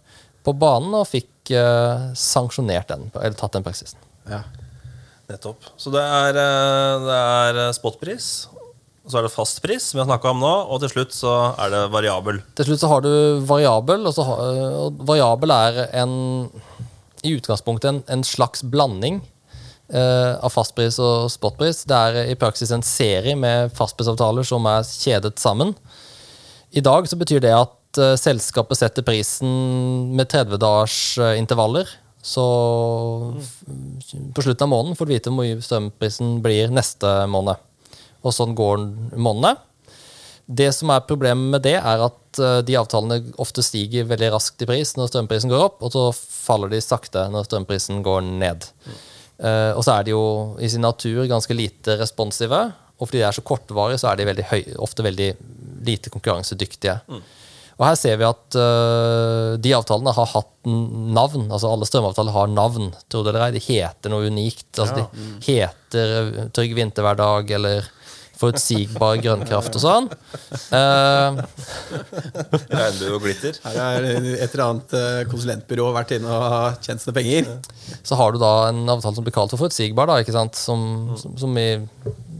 på 0.46 0.54
banen 0.56 0.94
og 0.96 1.08
fikk 1.08 1.52
uh, 1.56 2.10
sanksjonert 2.16 2.90
den, 2.92 3.08
eller 3.16 3.36
tatt 3.38 3.56
den 3.56 3.66
praksisen. 3.66 4.00
Ja. 4.28 4.44
Nettopp. 5.28 5.66
Så 5.76 5.92
det 5.92 6.00
er, 6.00 6.38
eh, 6.40 7.02
det 7.04 7.16
er 7.16 7.58
eh, 7.66 7.74
spotpris, 7.76 8.48
og 9.04 9.10
så 9.12 9.18
er 9.18 9.26
det 9.26 9.32
fastpris, 9.34 9.90
som 9.90 9.98
vi 9.98 10.00
har 10.00 10.08
snakka 10.08 10.30
om 10.32 10.40
nå, 10.40 10.52
og 10.72 10.80
til 10.80 10.92
slutt 10.94 11.12
så 11.12 11.34
er 11.60 11.74
det 11.74 11.82
variabel. 11.92 12.40
Til 12.56 12.70
slutt 12.70 12.80
så 12.80 12.88
har 12.94 13.04
du 13.04 13.10
variabel, 13.48 14.06
og, 14.08 14.14
så 14.16 14.24
har, 14.24 14.40
og 14.86 15.02
variabel 15.10 15.52
er 15.52 15.82
en, 16.00 16.14
i 17.20 17.34
utgangspunktet 17.36 17.90
en, 17.90 18.04
en 18.08 18.24
slags 18.26 18.64
blanding 18.64 19.24
Uh, 19.88 20.36
av 20.44 20.52
fastpris 20.52 20.98
og 21.00 21.30
spotpris. 21.32 21.78
Det 21.88 21.96
er 21.96 22.26
i 22.28 22.34
praksis 22.36 22.68
en 22.76 22.82
serie 22.84 23.32
med 23.40 23.70
fastprisavtaler 23.72 24.44
som 24.44 24.66
er 24.68 24.84
kjedet 24.84 25.40
sammen. 25.40 25.70
I 26.76 26.82
dag 26.84 27.08
så 27.08 27.16
betyr 27.16 27.40
det 27.40 27.54
at 27.56 27.72
eh, 27.96 28.16
selskapet 28.20 28.80
setter 28.80 29.06
prisen 29.06 30.12
med 30.18 30.28
30 30.28 30.60
dagers 30.60 30.98
eh, 31.22 31.38
intervaller. 31.40 31.88
Så 32.20 32.44
på 34.34 34.42
slutten 34.44 34.66
av 34.66 34.72
måneden 34.72 34.98
får 34.98 35.06
du 35.06 35.14
vite 35.14 35.32
hvor 35.32 35.40
mye 35.40 35.62
strømprisen 35.64 36.38
blir 36.44 36.74
neste 36.74 37.14
måned. 37.30 37.56
Og 38.26 38.34
sånn 38.34 38.56
går 38.58 38.82
månedene. 39.16 39.56
Det 40.48 40.70
som 40.72 40.88
er 40.92 41.04
Problemet 41.04 41.52
med 41.52 41.64
det 41.66 41.76
er 41.76 42.02
at 42.06 42.40
eh, 42.40 42.60
de 42.64 42.76
avtalene 42.80 43.20
ofte 43.40 43.64
stiger 43.64 44.08
veldig 44.08 44.32
raskt 44.34 44.64
i 44.64 44.68
pris 44.68 44.94
når 44.96 45.12
strømprisen 45.12 45.52
går 45.52 45.64
opp, 45.66 45.82
og 45.84 45.92
så 45.92 46.08
faller 46.16 46.72
de 46.72 46.80
sakte 46.84 47.26
når 47.32 47.48
strømprisen 47.48 48.02
går 48.06 48.24
ned. 48.28 48.68
Eh, 49.38 49.72
og 49.76 49.84
så 49.84 49.98
er 49.98 50.06
de 50.06 50.14
jo 50.16 50.22
i 50.64 50.70
sin 50.72 50.84
natur 50.84 51.26
ganske 51.30 51.56
lite 51.56 51.98
responsive, 52.00 52.62
og 52.98 53.06
fordi 53.06 53.20
de 53.20 53.26
er 53.28 53.36
så 53.36 53.44
kortvarige, 53.46 54.00
så 54.00 54.10
er 54.10 54.18
de 54.18 54.26
veldig 54.26 54.46
høy, 54.48 54.62
ofte 54.82 55.04
veldig 55.06 55.28
lite 55.86 56.10
konkurransedyktige. 56.10 56.96
Og 57.78 57.84
her 57.86 57.98
ser 57.98 58.16
vi 58.18 58.26
at 58.26 58.56
uh, 58.58 59.54
de 59.62 59.74
avtalene 59.76 60.14
har 60.14 60.30
hatt 60.32 60.50
navn. 60.66 61.46
altså 61.46 61.70
Alle 61.70 61.86
strømavtaler 61.86 62.34
har 62.34 62.50
navn, 62.50 62.90
tror 63.06 63.22
det 63.24 63.32
eller 63.32 63.46
ei. 63.46 63.54
De 63.54 63.62
heter 63.62 64.12
noe 64.12 64.26
unikt. 64.26 64.72
altså 64.74 65.04
De 65.04 65.28
heter 65.46 66.14
øh, 66.18 66.40
Trygg 66.54 66.74
vinterhverdag 66.74 67.54
eller 67.54 67.86
Forutsigbar 68.38 69.16
grønnkraft 69.18 69.74
og 69.74 69.82
sånn. 69.82 70.04
Uh, 70.70 71.40
Regnbue 72.70 73.16
og 73.16 73.24
glitter. 73.24 73.56
Her 73.64 73.78
er 73.82 74.06
et 74.06 74.44
eller 74.44 74.62
annet 74.62 74.94
eh, 74.94 75.22
konsulentbyrå 75.30 75.88
vært 75.96 76.14
inne 76.14 76.36
og 76.36 76.84
tjent 76.86 77.02
sine 77.02 77.16
penger. 77.16 77.50
så 78.06 78.18
har 78.20 78.34
du 78.34 78.38
da 78.38 78.52
en 78.68 78.84
avtale 78.94 79.18
som 79.18 79.26
blir 79.26 79.34
kalt 79.34 79.50
for 79.50 79.64
forutsigbar, 79.64 80.06
da, 80.06 80.20
ikke 80.22 80.36
sant? 80.36 80.54
Som, 80.54 81.16
som, 81.18 81.34
som 81.40 81.58
i, 81.58 81.66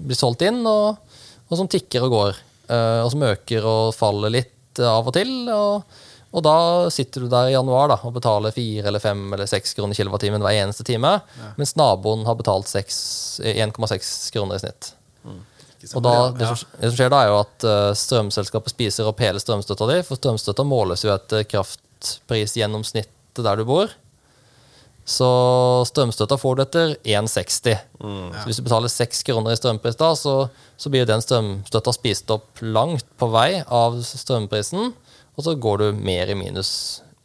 blir 0.06 0.18
solgt 0.18 0.46
inn, 0.46 0.62
og, 0.70 1.18
og 1.50 1.58
som 1.58 1.70
tikker 1.70 2.06
og 2.06 2.14
går. 2.14 2.40
Uh, 2.70 3.02
og 3.02 3.10
som 3.16 3.26
øker 3.32 3.66
og 3.66 3.90
faller 3.96 4.36
litt 4.38 4.54
av 4.86 5.08
og 5.08 5.14
til. 5.16 5.32
Og, 5.54 5.98
og 6.28 6.44
da 6.44 6.58
sitter 6.92 7.24
du 7.24 7.30
der 7.32 7.50
i 7.50 7.56
januar 7.56 7.88
da, 7.92 7.98
og 8.04 8.14
betaler 8.18 8.54
fire 8.54 8.90
eller 8.90 9.02
fem 9.02 9.26
eller 9.32 9.48
seks 9.50 9.74
kroner 9.78 9.96
kilowattimen 9.98 10.44
hver 10.44 10.60
eneste 10.60 10.86
time, 10.86 11.16
mens 11.56 11.74
naboen 11.80 12.26
har 12.28 12.38
betalt 12.38 12.70
1,6 12.70 14.14
kroner 14.34 14.58
i 14.58 14.64
snitt. 14.66 14.92
Og 15.94 16.02
da, 16.02 16.14
det, 16.34 16.46
som, 16.48 16.70
det 16.80 16.90
som 16.90 16.96
skjer 16.98 17.12
da, 17.12 17.20
er 17.22 17.28
jo 17.30 17.38
at 17.38 17.64
uh, 17.66 17.92
strømselskapet 17.96 18.72
spiser 18.74 19.06
opp 19.08 19.20
hele 19.22 19.38
strømstøtta 19.40 19.86
di, 19.92 19.98
for 20.06 20.18
strømstøtta 20.18 20.66
måles 20.66 21.04
jo 21.06 21.12
etter 21.14 21.46
kraftprisgjennomsnittet 21.46 23.44
der 23.46 23.60
du 23.60 23.64
bor. 23.68 23.92
Så 25.08 25.28
strømstøtta 25.88 26.36
får 26.36 26.56
du 26.58 26.62
etter 26.66 26.94
1,60. 27.00 27.78
Så 27.96 28.44
hvis 28.44 28.60
du 28.60 28.64
betaler 28.66 28.92
6 28.92 29.24
kroner 29.24 29.54
i 29.54 29.58
strømpris 29.58 29.96
da, 29.96 30.12
så, 30.18 30.34
så 30.76 30.92
blir 30.92 31.08
den 31.08 31.24
strømstøtta 31.24 31.94
spist 31.96 32.32
opp 32.34 32.60
langt 32.60 33.08
på 33.16 33.30
vei 33.32 33.62
av 33.64 33.96
strømprisen, 34.04 34.92
og 35.38 35.46
så 35.46 35.54
går 35.56 35.80
du 35.80 36.02
mer 36.04 36.28
i 36.28 36.36
minus 36.36 36.70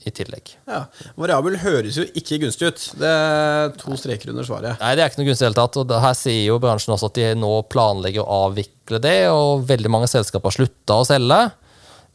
i 0.08 0.12
tillegg. 0.16 0.54
Ja. 0.68 0.86
Variabel 1.20 1.58
høres 1.62 1.98
jo 2.00 2.06
ikke 2.16 2.40
gunstig 2.44 2.72
ut. 2.72 2.86
Det 3.00 3.10
er 3.10 3.74
to 3.80 3.96
streker 4.00 4.32
under 4.34 4.48
svaret. 4.48 4.80
Nei, 4.80 4.94
det 4.96 5.04
er 5.04 5.12
ikke 5.12 5.22
noe 5.22 5.30
gunstig 5.30 5.44
i 5.44 5.48
det 5.48 5.52
hele 5.52 5.60
tatt. 5.60 5.80
Og 5.84 5.94
her 6.06 6.18
sier 6.20 6.42
jo 6.44 6.60
bransjen 6.64 6.96
også 6.96 7.12
at 7.12 7.20
de 7.20 7.30
nå 7.40 7.52
planlegger 7.72 8.24
å 8.24 8.42
avvikle 8.50 9.00
det, 9.04 9.18
og 9.32 9.64
veldig 9.70 9.92
mange 9.92 10.12
selskaper 10.12 10.52
har 10.52 10.58
slutta 10.58 11.00
å 11.00 11.08
selge. 11.08 11.40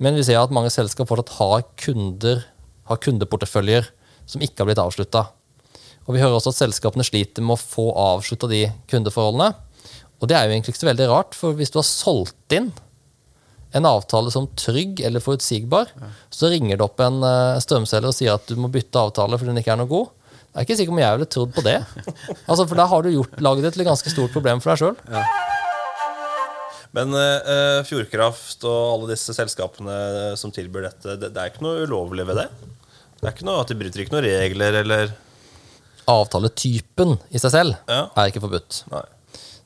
Men 0.05 0.17
vi 0.17 0.25
ser 0.29 0.41
at 0.41 0.53
mange 0.55 0.73
selskaper 0.73 1.09
fortsatt 1.11 1.37
har 1.41 1.65
kunder, 1.81 2.45
har 2.89 3.03
kundeporteføljer 3.05 3.89
som 4.29 4.45
ikke 4.45 4.63
har 4.63 4.71
blitt 4.71 4.85
avslutta. 4.85 5.25
Og 6.09 6.17
vi 6.17 6.23
hører 6.23 6.39
også 6.39 6.55
at 6.55 6.63
selskapene 6.63 7.05
sliter 7.05 7.45
med 7.45 7.59
å 7.59 7.61
få 7.61 7.91
avslutta 7.93 8.49
de 8.49 8.65
kundeforholdene. 8.89 9.53
Og 10.19 10.31
det 10.31 10.35
er 10.39 10.47
jo 10.47 10.55
egentlig 10.55 10.73
ikke 10.75 10.83
så 10.83 10.89
veldig 10.89 11.09
rart, 11.11 11.37
for 11.37 11.57
hvis 11.57 11.71
du 11.71 11.79
har 11.79 11.87
solgt 11.87 12.57
inn 12.57 12.71
en 13.77 13.85
avtale 13.85 14.33
som 14.33 14.49
trygg 14.57 15.03
eller 15.05 15.21
forutsigbar, 15.21 15.93
så 16.33 16.49
ringer 16.49 16.79
det 16.79 16.87
opp 16.87 17.03
en 17.05 17.21
uh, 17.21 17.61
strømselger 17.61 18.09
og 18.09 18.17
sier 18.17 18.39
at 18.39 18.49
du 18.49 18.57
må 18.57 18.71
bytte 18.73 19.03
avtale 19.03 19.37
fordi 19.37 19.53
den 19.53 19.61
ikke 19.61 19.75
er 19.77 19.83
noe 19.83 19.91
god. 19.91 20.09
Jeg 20.49 20.57
er 20.57 20.65
ikke 20.65 20.79
sikker 20.81 20.95
om 20.95 21.03
jeg 21.03 21.19
ville 21.19 21.31
trodd 21.37 21.53
på 21.55 21.67
det. 21.67 21.77
Altså, 22.49 22.65
For 22.65 22.75
da 22.81 22.89
har 22.89 23.05
du 23.05 23.13
gjort, 23.13 23.37
laget 23.45 23.69
det 23.69 23.75
til 23.75 23.85
et 23.85 23.91
ganske 23.91 24.15
stort 24.15 24.33
problem 24.33 24.65
for 24.65 24.73
deg 24.73 24.81
sjøl. 24.81 24.97
Men 26.97 27.13
uh, 27.13 27.85
Fjordkraft 27.85 28.65
og 28.65 28.81
alle 28.95 29.13
disse 29.13 29.37
selskapene 29.37 30.01
som 30.41 30.55
tilbyr 30.57 30.89
dette, 30.89 31.21
det, 31.21 31.35
det 31.37 31.45
er 31.45 31.53
ikke 31.53 31.69
noe 31.69 31.85
ulovlig 31.85 32.25
ved 32.33 32.41
det? 32.41 32.49
Det 33.21 33.27
er 33.27 33.35
ikke 33.37 33.51
noe 33.51 33.61
at 33.61 33.69
De 33.69 33.77
bryter 33.77 34.07
ikke 34.07 34.17
noen 34.17 34.25
regler 34.25 34.81
eller 34.81 35.13
Avtaletypen 36.09 37.17
i 37.31 37.39
seg 37.43 37.53
selv 37.53 37.77
Ja. 37.89 38.09
er 38.17 38.31
ikke 38.31 38.43
forbudt. 38.45 38.83
Nei. 38.93 39.05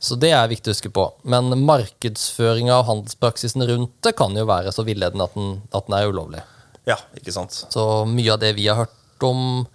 Så 0.03 0.17
det 0.19 0.33
er 0.35 0.49
viktig 0.51 0.73
å 0.73 0.75
huske 0.75 0.91
på. 0.91 1.05
Men 1.31 1.53
markedsføringa 1.63 2.75
av 2.81 2.89
handelspraksisen 2.89 3.63
rundt 3.69 3.93
det 4.03 4.17
kan 4.19 4.35
jo 4.35 4.45
være 4.49 4.73
så 4.75 4.83
villedende 4.85 5.29
at 5.29 5.35
den, 5.39 5.53
at 5.73 5.87
den 5.87 5.95
er 5.99 6.09
ulovlig. 6.11 6.43
Ja, 6.91 6.97
ikke 7.15 7.31
sant? 7.35 7.55
Så 7.71 7.85
mye 8.11 8.33
av 8.35 8.41
det 8.43 8.57
vi 8.57 8.67
har 8.67 8.81
hørt 8.83 9.23
om 9.23 9.67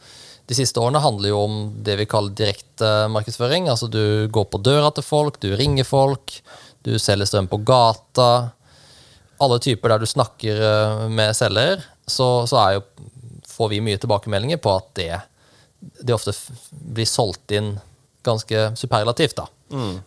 de 0.48 0.56
siste 0.56 0.80
årene, 0.80 1.00
handler 1.04 1.30
jo 1.32 1.40
om 1.46 1.56
det 1.84 1.96
vi 2.00 2.06
kaller 2.08 2.36
direkte 2.36 2.90
markedsføring. 3.12 3.70
Altså 3.72 3.88
du 3.92 4.28
går 4.32 4.46
på 4.52 4.60
døra 4.64 4.92
til 4.96 5.04
folk, 5.08 5.40
du 5.44 5.54
ringer 5.56 5.88
folk, 5.88 6.42
du 6.84 6.98
selger 7.00 7.28
strøm 7.28 7.48
på 7.52 7.62
gata. 7.68 8.52
Alle 9.44 9.60
typer 9.64 9.94
der 9.94 10.04
du 10.04 10.08
snakker 10.10 10.60
eh, 10.68 11.08
med 11.14 11.36
selger, 11.36 11.84
så, 12.08 12.44
så 12.48 12.60
er 12.64 12.78
jo, 12.78 12.86
får 13.48 13.72
vi 13.74 13.82
mye 13.84 14.00
tilbakemeldinger 14.02 14.60
på 14.64 14.76
at 14.76 14.88
det, 15.00 15.12
det 15.80 16.16
ofte 16.16 16.34
blir 16.72 17.08
solgt 17.10 17.52
inn 17.52 17.76
ganske 18.26 18.72
superlativt. 18.76 19.38
da. 19.38 19.48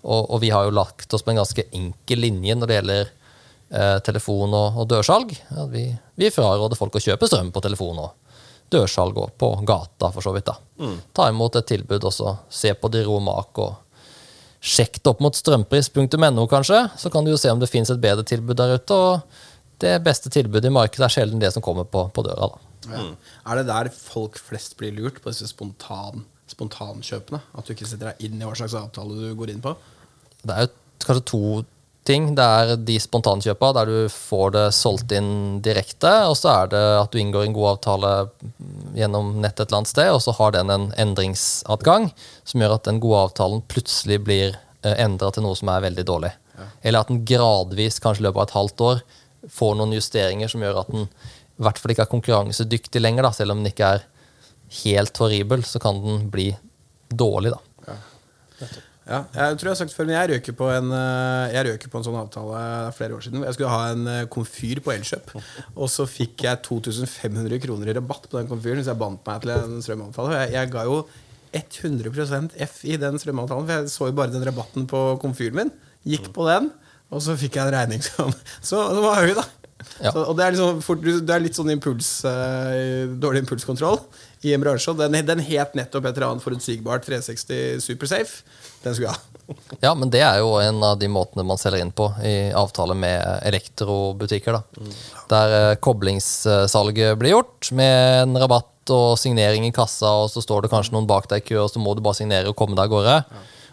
Og, 0.02 0.30
og 0.30 0.40
vi 0.42 0.50
har 0.52 0.66
jo 0.66 0.74
lagt 0.74 1.12
oss 1.14 1.24
på 1.24 1.32
en 1.32 1.40
ganske 1.40 1.64
enkel 1.76 2.22
linje 2.24 2.56
når 2.56 2.70
det 2.70 2.78
gjelder 2.78 3.02
eh, 3.04 3.98
telefon 4.06 4.56
og, 4.56 4.80
og 4.82 4.88
dørsalg. 4.90 5.34
Ja, 5.50 5.66
vi, 5.70 5.86
vi 6.20 6.32
fraråder 6.34 6.78
folk 6.78 6.96
å 6.96 7.04
kjøpe 7.04 7.28
strøm 7.30 7.52
på 7.54 7.62
telefon 7.64 8.00
og 8.02 8.16
dørsalg 8.70 9.18
og 9.18 9.32
på 9.40 9.52
gata, 9.66 10.12
for 10.14 10.24
så 10.24 10.34
vidt. 10.34 10.50
da. 10.50 10.56
Ta 11.16 11.30
imot 11.30 11.56
et 11.58 11.68
tilbud 11.70 12.04
også. 12.10 12.36
se 12.48 12.74
på 12.74 12.90
de 12.92 13.04
og 13.06 13.22
mak. 13.26 13.58
og 13.58 13.78
Sjekk 14.60 14.98
det 15.00 15.08
opp 15.14 15.22
mot 15.24 15.36
strømpris.no, 15.36 16.46
kanskje. 16.46 16.82
Så 17.00 17.10
kan 17.10 17.24
du 17.24 17.32
jo 17.32 17.40
se 17.40 17.50
om 17.50 17.60
det 17.62 17.70
fins 17.70 17.90
et 17.90 18.02
bedre 18.02 18.26
tilbud 18.28 18.58
der 18.60 18.76
ute. 18.76 18.94
og 18.94 19.46
det 19.80 19.94
beste 20.04 20.28
tilbudet 20.28 20.68
i 20.68 20.74
markedet 20.76 21.06
er 21.06 21.14
sjelden 21.14 21.40
det 21.40 21.54
som 21.54 21.64
kommer 21.64 21.86
på, 21.88 22.04
på 22.12 22.24
døra. 22.26 22.50
da. 22.52 22.69
Ja. 22.92 23.06
Er 23.46 23.60
det 23.60 23.66
der 23.70 23.90
folk 23.94 24.38
flest 24.40 24.76
blir 24.80 24.94
lurt, 24.96 25.20
på 25.22 25.32
disse 25.32 25.48
spontan, 25.50 26.24
spontankjøpene? 26.50 27.42
At 27.54 27.66
du 27.66 27.74
ikke 27.74 27.88
setter 27.88 28.12
deg 28.12 28.24
inn 28.28 28.40
i 28.40 28.46
hva 28.46 28.56
slags 28.58 28.78
avtale 28.78 29.18
du 29.18 29.34
går 29.38 29.54
inn 29.54 29.62
på? 29.64 29.74
Det 30.42 30.56
er 30.56 30.66
jo 30.66 30.72
kanskje 31.04 31.28
to 31.30 31.44
ting. 32.08 32.30
Det 32.34 32.44
er 32.44 32.74
de 32.80 32.96
spontankjøpa 33.02 33.72
der 33.76 33.90
du 33.90 33.98
får 34.12 34.54
det 34.56 34.66
solgt 34.74 35.12
inn 35.14 35.60
direkte, 35.64 36.10
og 36.30 36.36
så 36.40 36.52
er 36.54 36.72
det 36.72 36.84
at 37.02 37.12
du 37.12 37.20
inngår 37.20 37.46
en 37.46 37.56
god 37.56 37.70
avtale 37.74 38.12
gjennom 38.96 39.34
nett 39.42 39.58
et 39.58 39.66
eller 39.68 39.82
annet 39.82 39.92
sted, 39.92 40.10
og 40.14 40.22
så 40.24 40.34
har 40.38 40.56
den 40.56 40.72
en 40.72 40.90
endringsadgang 41.00 42.10
som 42.44 42.64
gjør 42.64 42.78
at 42.78 42.88
den 42.88 43.00
gode 43.02 43.24
avtalen 43.28 43.64
plutselig 43.70 44.20
blir 44.26 44.58
endra 44.80 45.28
til 45.34 45.44
noe 45.44 45.58
som 45.58 45.68
er 45.72 45.84
veldig 45.84 46.06
dårlig. 46.08 46.32
Eller 46.82 47.02
at 47.02 47.10
den 47.12 47.24
gradvis, 47.28 48.00
kanskje 48.00 48.24
i 48.24 48.26
løpet 48.26 48.40
av 48.40 48.48
et 48.48 48.56
halvt 48.56 48.86
år, 48.86 49.02
får 49.48 49.76
noen 49.76 49.94
justeringer 49.96 50.50
som 50.52 50.64
gjør 50.64 50.82
at 50.82 50.90
den 50.92 51.06
i 51.60 51.64
hvert 51.66 51.80
fall 51.80 51.92
ikke 51.92 52.06
er 52.06 52.14
konkurransedyktig 52.14 53.02
lenger. 53.02 53.28
Da. 53.28 53.34
Selv 53.36 53.54
om 53.54 53.60
den 53.60 53.72
ikke 53.72 53.94
er 53.98 54.06
helt 54.82 55.20
horribel, 55.20 55.64
så 55.68 55.82
kan 55.82 56.00
den 56.00 56.30
bli 56.32 56.54
dårlig. 57.10 57.52
da. 57.52 57.60
Ja, 59.10 59.24
jeg 59.34 59.56
tror 59.58 59.66
jeg 59.66 59.72
har 59.72 59.78
sagt 59.80 59.94
før, 59.96 60.06
men 60.06 60.14
jeg 60.14 60.30
røker 60.30 60.54
på 60.54 60.66
en, 60.70 60.92
eh, 60.94 61.52
jeg 61.56 61.66
røker 61.66 61.90
på 61.90 61.98
en 61.98 62.04
sånn 62.06 62.18
avtale 62.20 62.58
er 62.60 62.92
flere 62.94 63.16
år 63.16 63.24
siden. 63.24 63.42
Jeg 63.42 63.56
skulle 63.56 63.72
ha 63.72 63.88
en 63.90 64.04
eh, 64.06 64.26
komfyr 64.30 64.78
på 64.84 64.92
Elkjøp, 64.94 65.32
og 65.74 65.90
så 65.90 66.06
fikk 66.06 66.44
jeg 66.46 66.60
2500 66.68 67.58
kroner 67.64 67.90
i 67.90 67.96
rabatt 67.96 68.28
på 68.28 68.38
den 68.38 68.50
komfyren 68.52 68.78
hvis 68.78 68.90
jeg 68.92 69.00
bandt 69.00 69.26
meg 69.26 69.42
til 69.42 69.54
en 69.56 69.82
strømavtale. 69.82 70.36
Jeg, 70.44 70.52
jeg 70.54 70.72
ga 70.76 70.84
jo 70.86 71.00
100% 71.58 72.54
F 72.68 72.84
i 72.86 73.00
den 73.02 73.18
strømavtalen, 73.18 73.66
for 73.66 73.74
jeg 73.80 73.90
så 73.96 74.10
jo 74.12 74.18
bare 74.20 74.34
den 74.36 74.46
rabatten 74.46 74.86
på 74.90 75.02
komfyren 75.24 75.58
min. 75.58 75.74
Gikk 76.06 76.30
på 76.36 76.46
den, 76.46 76.70
og 77.10 77.24
så 77.24 77.34
fikk 77.40 77.58
jeg 77.58 77.66
en 77.66 77.74
regning 77.74 78.06
som 78.06 78.30
Så 78.62 78.84
det 78.94 79.02
var 79.02 79.24
høy, 79.24 79.34
da. 79.34 79.48
Ja. 80.00 80.12
Så, 80.14 80.24
og 80.24 80.36
det 80.38 80.46
er, 80.46 80.54
liksom, 80.54 80.80
fort, 80.84 81.02
det 81.04 81.34
er 81.34 81.42
litt 81.44 81.58
sånn 81.58 81.72
impuls, 81.74 82.08
uh, 82.24 83.10
dårlig 83.20 83.44
impulskontroll 83.44 83.98
i 84.48 84.54
en 84.56 84.62
bransje. 84.62 84.94
Den, 84.96 85.18
den 85.28 85.42
het 85.44 85.76
nettopp 85.76 86.08
et 86.08 86.16
eller 86.16 86.30
annet 86.30 86.44
forutsigbart 86.44 87.04
360 87.06 87.82
Supersafe. 87.84 88.44
Den 88.84 88.96
skulle 88.96 89.10
jeg 89.10 89.16
ha. 89.16 89.26
Ja, 89.84 89.90
men 89.98 90.12
det 90.14 90.20
er 90.22 90.38
jo 90.38 90.52
en 90.62 90.78
av 90.86 90.94
de 91.00 91.08
måtene 91.10 91.42
man 91.42 91.58
selger 91.58 91.82
inn 91.82 91.90
på 91.90 92.06
i 92.22 92.52
avtale 92.56 92.94
med 92.94 93.18
elektrobutikker. 93.50 94.60
da. 94.60 94.90
Der 95.32 95.56
uh, 95.56 95.78
koblingssalget 95.82 97.18
blir 97.20 97.34
gjort 97.34 97.72
med 97.76 98.22
en 98.24 98.40
rabatt 98.40 98.94
og 98.94 99.18
signering 99.20 99.66
i 99.66 99.74
kassa, 99.74 100.08
og 100.22 100.30
så 100.32 100.42
står 100.42 100.64
det 100.64 100.72
kanskje 100.72 100.94
noen 100.96 101.08
bak 101.10 101.28
deg 101.30 101.42
i 101.42 101.50
kø, 101.52 101.60
og 101.64 101.70
så 101.72 101.82
må 101.82 101.92
du 101.94 102.02
bare 102.02 102.18
signere 102.22 102.50
og 102.50 102.56
komme 102.58 102.78
deg 102.78 102.88
av 102.88 102.94
gårde. 102.94 103.18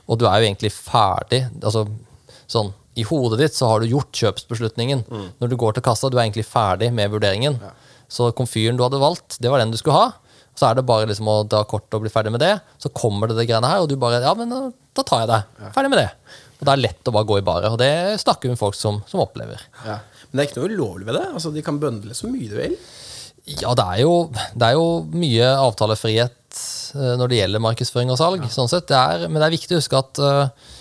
Og 0.07 0.19
du 0.19 0.27
er 0.27 0.41
jo 0.41 0.49
egentlig 0.49 0.73
ferdig. 0.75 1.45
altså 1.61 1.85
sånn, 2.51 2.71
I 2.97 3.03
hodet 3.05 3.37
ditt 3.43 3.55
så 3.57 3.67
har 3.69 3.83
du 3.83 3.91
gjort 3.91 4.15
kjøpsbeslutningen. 4.17 5.03
Når 5.41 5.51
du 5.51 5.57
går 5.59 5.77
til 5.77 5.85
kassa, 5.85 6.09
du 6.09 6.17
er 6.17 6.25
egentlig 6.25 6.47
ferdig 6.49 6.89
med 6.95 7.11
vurderingen. 7.13 7.59
Så 8.09 8.31
komfyren 8.35 8.77
du 8.79 8.83
hadde 8.85 9.01
valgt, 9.01 9.37
det 9.43 9.51
var 9.53 9.61
den 9.61 9.73
du 9.73 9.77
skulle 9.77 9.99
ha. 9.99 10.07
Så 10.57 10.65
er 10.65 10.77
det 10.79 10.87
bare 10.89 11.05
liksom 11.05 11.27
å 11.29 11.43
dra 11.45 11.59
kortet 11.69 11.93
og 11.99 12.01
bli 12.07 12.09
ferdig 12.09 12.31
med 12.33 12.41
det. 12.41 12.55
Så 12.81 12.89
kommer 12.89 13.29
det 13.29 13.35
det 13.37 13.45
greiene 13.49 13.69
her, 13.69 13.83
og 13.83 13.91
du 13.91 13.97
bare 14.01 14.23
Ja, 14.23 14.33
men 14.33 14.49
da, 14.49 14.63
da 14.97 15.03
tar 15.05 15.21
jeg 15.25 15.29
det. 15.29 15.41
Ferdig 15.75 15.91
med 15.93 16.01
det. 16.01 16.07
Og 16.57 16.63
det 16.65 16.73
er 16.73 16.81
lett 16.87 17.09
å 17.11 17.13
bare 17.13 17.29
gå 17.29 17.37
i 17.37 17.45
baret. 17.45 17.69
Og 17.69 17.77
det 17.77 17.91
snakker 18.23 18.49
vi 18.49 18.55
med 18.55 18.61
folk 18.61 18.77
som, 18.77 19.03
som 19.05 19.21
opplever. 19.21 19.61
Ja. 19.85 19.99
Men 20.31 20.39
det 20.39 20.43
er 20.43 20.49
ikke 20.49 20.63
noe 20.63 20.71
ulovlig 20.73 21.05
ved 21.11 21.19
det. 21.19 21.27
Altså, 21.37 21.51
de 21.53 21.61
kan 21.67 21.77
bøndle 21.81 22.17
så 22.17 22.31
mye 22.31 22.49
de 22.49 22.57
vil. 22.57 22.73
Ja, 23.61 23.75
det 23.77 23.85
er 23.85 24.01
jo, 24.01 24.15
det 24.33 24.65
er 24.71 24.73
jo 24.79 24.87
mye 25.13 25.51
avtalefrihet 25.61 26.57
eh, 26.97 27.13
når 27.21 27.29
det 27.31 27.37
gjelder 27.43 27.63
markedsføring 27.63 28.09
og 28.11 28.17
salg. 28.19 28.43
sånn 28.51 28.71
sett. 28.71 28.89
Det 28.89 28.97
er, 28.97 29.27
men 29.29 29.37
det 29.39 29.47
er 29.51 29.55
viktig 29.55 29.77
å 29.77 29.79
huske 29.83 30.01
at, 30.01 30.19
eh, 30.25 30.73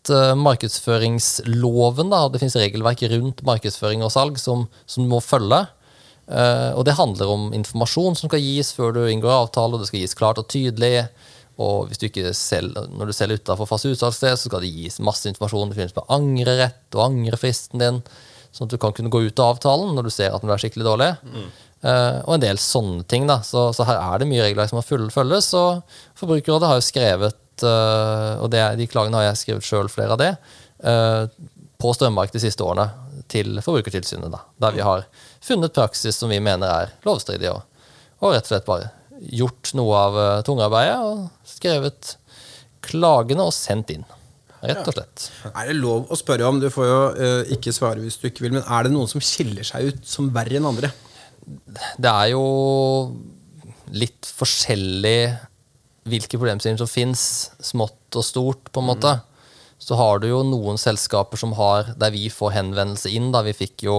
at 0.00 0.12
eh, 0.14 0.34
markedsføringsloven, 0.38 2.10
da, 2.12 2.24
det 2.28 2.40
finnes 2.40 2.56
regelverk 2.58 3.02
rundt 3.12 3.42
markedsføring 3.46 4.04
og 4.04 4.12
salg 4.14 4.40
som, 4.40 4.66
som 4.86 5.04
du 5.04 5.10
må 5.12 5.20
følge. 5.24 5.66
Eh, 6.30 6.70
og 6.78 6.84
det 6.86 6.96
handler 6.98 7.32
om 7.32 7.50
informasjon 7.56 8.16
som 8.16 8.30
skal 8.30 8.42
gis 8.42 8.72
før 8.76 8.94
du 8.96 9.02
inngår 9.08 9.34
avtale, 9.34 9.74
og 9.74 9.82
det 9.82 9.90
skal 9.90 10.04
gis 10.04 10.16
klart 10.18 10.40
og 10.40 10.48
tydelig. 10.50 11.08
Og 11.60 11.90
hvis 11.90 12.00
du 12.00 12.06
ikke 12.08 12.32
selger, 12.36 12.86
når 12.96 13.10
du 13.10 13.16
selger 13.16 13.40
utenfor 13.40 13.68
fast 13.68 13.88
utsalgssted, 13.90 14.38
så 14.38 14.48
skal 14.48 14.62
det 14.64 14.72
gis 14.72 15.00
masse 15.04 15.28
informasjon. 15.28 15.72
Det 15.72 15.80
finnes 15.80 15.96
med 15.96 16.12
angrerett 16.16 16.96
og 16.96 17.06
angrefristen 17.10 17.82
din, 17.82 17.98
sånn 18.50 18.70
at 18.70 18.72
du 18.72 18.80
kan 18.80 18.94
kunne 18.96 19.12
gå 19.12 19.26
ut 19.26 19.42
av 19.42 19.56
avtalen 19.56 19.92
når 19.94 20.08
du 20.08 20.14
ser 20.14 20.32
at 20.32 20.40
den 20.44 20.52
er 20.54 20.62
skikkelig 20.62 20.86
dårlig. 20.86 21.10
Eh, 21.80 22.16
og 22.24 22.34
en 22.36 22.42
del 22.46 22.60
sånne 22.60 23.04
ting. 23.08 23.28
da, 23.28 23.40
Så, 23.44 23.70
så 23.76 23.84
her 23.88 24.00
er 24.00 24.22
det 24.22 24.30
mye 24.30 24.46
regler 24.46 24.70
som 24.70 24.80
må 24.80 24.84
følges. 24.86 25.52
Og 25.58 25.82
Forbrukerrådet 26.20 26.70
har 26.70 26.80
jo 26.80 26.88
skrevet, 26.88 27.36
eh, 27.66 28.42
og 28.42 28.50
det, 28.52 28.62
de 28.80 28.88
klagene 28.90 29.20
har 29.20 29.30
jeg 29.30 29.40
skrevet 29.44 29.66
sjøl, 29.66 29.90
flere 29.92 30.16
av 30.16 30.20
det, 30.20 30.30
eh, 30.84 31.24
på 31.80 31.94
strømmarkedet 31.96 32.38
de 32.38 32.44
siste 32.44 32.64
årene 32.66 32.88
til 33.30 33.60
Forbrukertilsynet. 33.64 34.30
da, 34.32 34.44
Der 34.60 34.76
vi 34.76 34.84
har 34.84 35.04
funnet 35.40 35.74
praksis 35.76 36.18
som 36.20 36.32
vi 36.32 36.40
mener 36.40 36.68
er 36.68 36.94
lovstridig, 37.06 37.50
og, 37.52 37.62
og 38.20 38.34
rett 38.34 38.48
og 38.48 38.52
slett 38.52 38.68
bare 38.68 38.90
gjort 39.20 39.74
noe 39.76 39.96
av 40.00 40.16
uh, 40.16 40.42
tungearbeidet 40.44 40.96
og 41.04 41.26
skrevet 41.48 42.14
klagene 42.84 43.44
og 43.44 43.52
sendt 43.52 43.92
inn. 43.92 44.06
Rett 44.60 44.84
og 44.84 44.92
slett. 44.92 45.26
Er 45.50 45.70
det 45.70 45.76
lov 45.78 46.08
å 46.12 46.16
spørre 46.18 46.48
om, 46.48 46.60
du 46.60 46.68
får 46.72 46.88
jo 46.88 47.00
uh, 47.16 47.52
ikke 47.56 47.72
svare 47.72 48.00
hvis 48.00 48.18
du 48.20 48.28
ikke 48.28 48.46
vil, 48.46 48.56
men 48.58 48.64
er 48.64 48.86
det 48.86 48.94
noen 48.94 49.08
som 49.08 49.22
skiller 49.24 49.66
seg 49.66 49.92
ut 49.92 50.08
som 50.08 50.28
verre 50.34 50.60
enn 50.60 50.68
andre? 50.68 50.92
Det 52.00 52.10
er 52.10 52.32
jo 52.34 52.44
litt 53.96 54.28
forskjellig 54.36 55.18
hvilke 56.08 56.38
problemstillinger 56.38 56.80
som 56.80 56.90
fins, 56.90 57.22
smått 57.60 58.16
og 58.16 58.24
stort, 58.24 58.70
på 58.72 58.82
en 58.82 58.88
måte. 58.88 59.16
Så 59.80 59.96
har 59.96 60.20
du 60.20 60.28
jo 60.30 60.42
noen 60.44 60.78
selskaper 60.80 61.40
som 61.40 61.54
har 61.56 61.94
der 62.00 62.12
vi 62.14 62.28
får 62.32 62.54
henvendelse 62.56 63.12
inn. 63.16 63.30
da 63.32 63.42
Vi 63.46 63.56
fikk 63.56 63.86
jo 63.88 63.96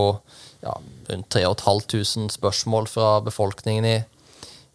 ja, 0.62 0.76
rundt 1.10 1.30
3500 1.34 2.30
spørsmål 2.38 2.90
fra 2.90 3.16
befolkningen 3.26 3.88
i, 3.90 3.98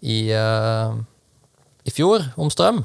i, 0.03 0.19
uh, 0.35 0.95
i 1.87 1.95
fjor 1.95 2.27
om 2.37 2.51
strøm. 2.51 2.83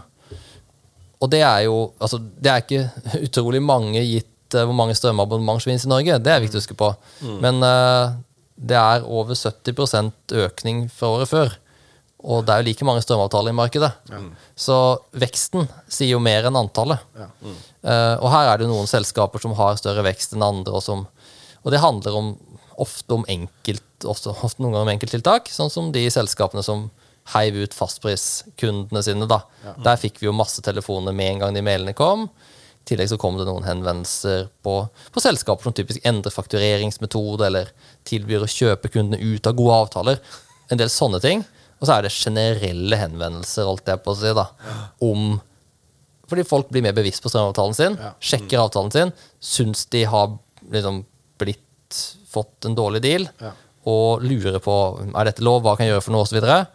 Og 1.21 1.29
det 1.29 1.43
er 1.45 1.67
jo 1.67 1.91
altså, 2.01 2.17
Det 2.17 2.49
er 2.49 2.63
ikke 2.63 2.85
utrolig 3.27 3.61
mange 3.61 4.01
gitt 4.05 4.57
uh, 4.57 4.65
hvor 4.65 4.77
mange 4.77 4.97
strømabonnement 4.97 5.61
som 5.61 5.71
finnes 5.71 5.85
i 5.85 5.93
Norge. 5.93 6.21
Det 6.21 6.33
er 6.33 6.45
viktig 6.45 6.59
å 6.59 6.63
huske 6.63 6.77
på. 6.77 6.93
Men 7.41 7.61
uh, 7.65 8.13
det 8.61 8.77
er 8.77 9.05
over 9.09 9.33
70 9.33 10.13
økning 10.45 10.85
fra 10.93 11.15
året 11.17 11.29
før. 11.29 11.57
Og 12.21 12.45
det 12.45 12.53
er 12.53 12.61
jo 12.61 12.67
like 12.69 12.85
mange 12.85 13.01
strømavtaler 13.01 13.53
i 13.53 13.57
markedet. 13.57 13.89
Så 14.55 14.77
veksten 15.17 15.65
sier 15.89 16.13
jo 16.13 16.21
mer 16.21 16.45
enn 16.49 16.59
antallet. 16.59 17.01
Eh, 17.81 18.15
og 18.21 18.27
her 18.33 18.51
er 18.51 18.61
det 18.61 18.69
noen 18.69 18.89
selskaper 18.89 19.41
som 19.41 19.55
har 19.57 19.79
større 19.79 20.03
vekst 20.05 20.35
enn 20.37 20.45
andre. 20.45 20.75
Og, 20.77 20.83
som, 20.85 21.07
og 21.63 21.73
det 21.73 21.81
handler 21.81 22.17
om, 22.19 22.33
ofte 22.81 23.17
om 23.17 23.25
enkelt, 23.31 23.87
også, 24.05 24.35
ofte 24.45 24.61
noen 24.61 24.75
ganger 24.75 24.87
om 24.87 24.93
enkelttiltak. 24.93 25.49
Sånn 25.49 25.73
som 25.73 25.89
de 25.95 26.05
selskapene 26.13 26.63
som 26.65 26.89
heiv 27.33 27.57
ut 27.63 27.73
fastpriskundene 27.77 29.03
sine. 29.05 29.27
da. 29.29 29.43
Der 29.85 29.99
fikk 30.01 30.21
vi 30.21 30.29
jo 30.29 30.35
masse 30.35 30.61
telefoner 30.65 31.15
med 31.15 31.35
en 31.35 31.43
gang 31.45 31.57
de 31.57 31.65
mailene 31.65 31.95
kom. 31.97 32.27
I 32.81 32.89
tillegg 32.89 33.11
så 33.11 33.17
kom 33.21 33.37
det 33.37 33.45
noen 33.45 33.65
henvendelser 33.65 34.47
på, 34.65 34.75
på 35.13 35.21
selskaper 35.21 35.67
som 35.67 35.73
typisk 35.77 36.01
endrer 36.07 36.33
faktureringsmetode, 36.33 37.45
eller 37.45 37.69
tilbyr 38.09 38.45
å 38.45 38.49
kjøpe 38.49 38.89
kundene 38.93 39.21
ut 39.21 39.47
av 39.47 39.57
gode 39.57 39.77
avtaler. 39.85 40.21
En 40.73 40.81
del 40.81 40.89
sånne 40.89 41.21
ting. 41.21 41.45
Og 41.81 41.87
så 41.89 41.95
er 41.97 42.05
det 42.05 42.11
generelle 42.13 42.97
henvendelser, 43.01 43.65
holdt 43.65 43.87
jeg 43.89 44.03
på 44.05 44.13
å 44.13 44.19
si, 44.19 44.33
da, 44.37 44.47
om 45.01 45.39
Fordi 46.31 46.45
folk 46.47 46.69
blir 46.71 46.83
mer 46.85 46.93
bevisst 46.95 47.19
på 47.23 47.27
strømavtalen 47.27 47.73
sin, 47.75 47.97
Ja. 47.99 48.13
sjekker 48.23 48.61
avtalen 48.61 48.91
sin, 48.93 49.09
syns 49.43 49.81
de 49.91 50.05
har 50.07 50.37
liksom 50.71 51.01
blitt 51.41 51.97
fått 52.31 52.65
en 52.69 52.75
dårlig 52.77 53.01
deal, 53.03 53.25
Ja. 53.41 53.51
og 53.85 54.21
lurer 54.23 54.59
på 54.63 54.75
er 55.13 55.25
dette 55.25 55.43
lov, 55.43 55.61
hva 55.63 55.75
kan 55.75 55.85
jeg 55.87 55.91
gjøre 55.95 56.03
for 56.05 56.11
noe, 56.15 56.21
osv. 56.23 56.67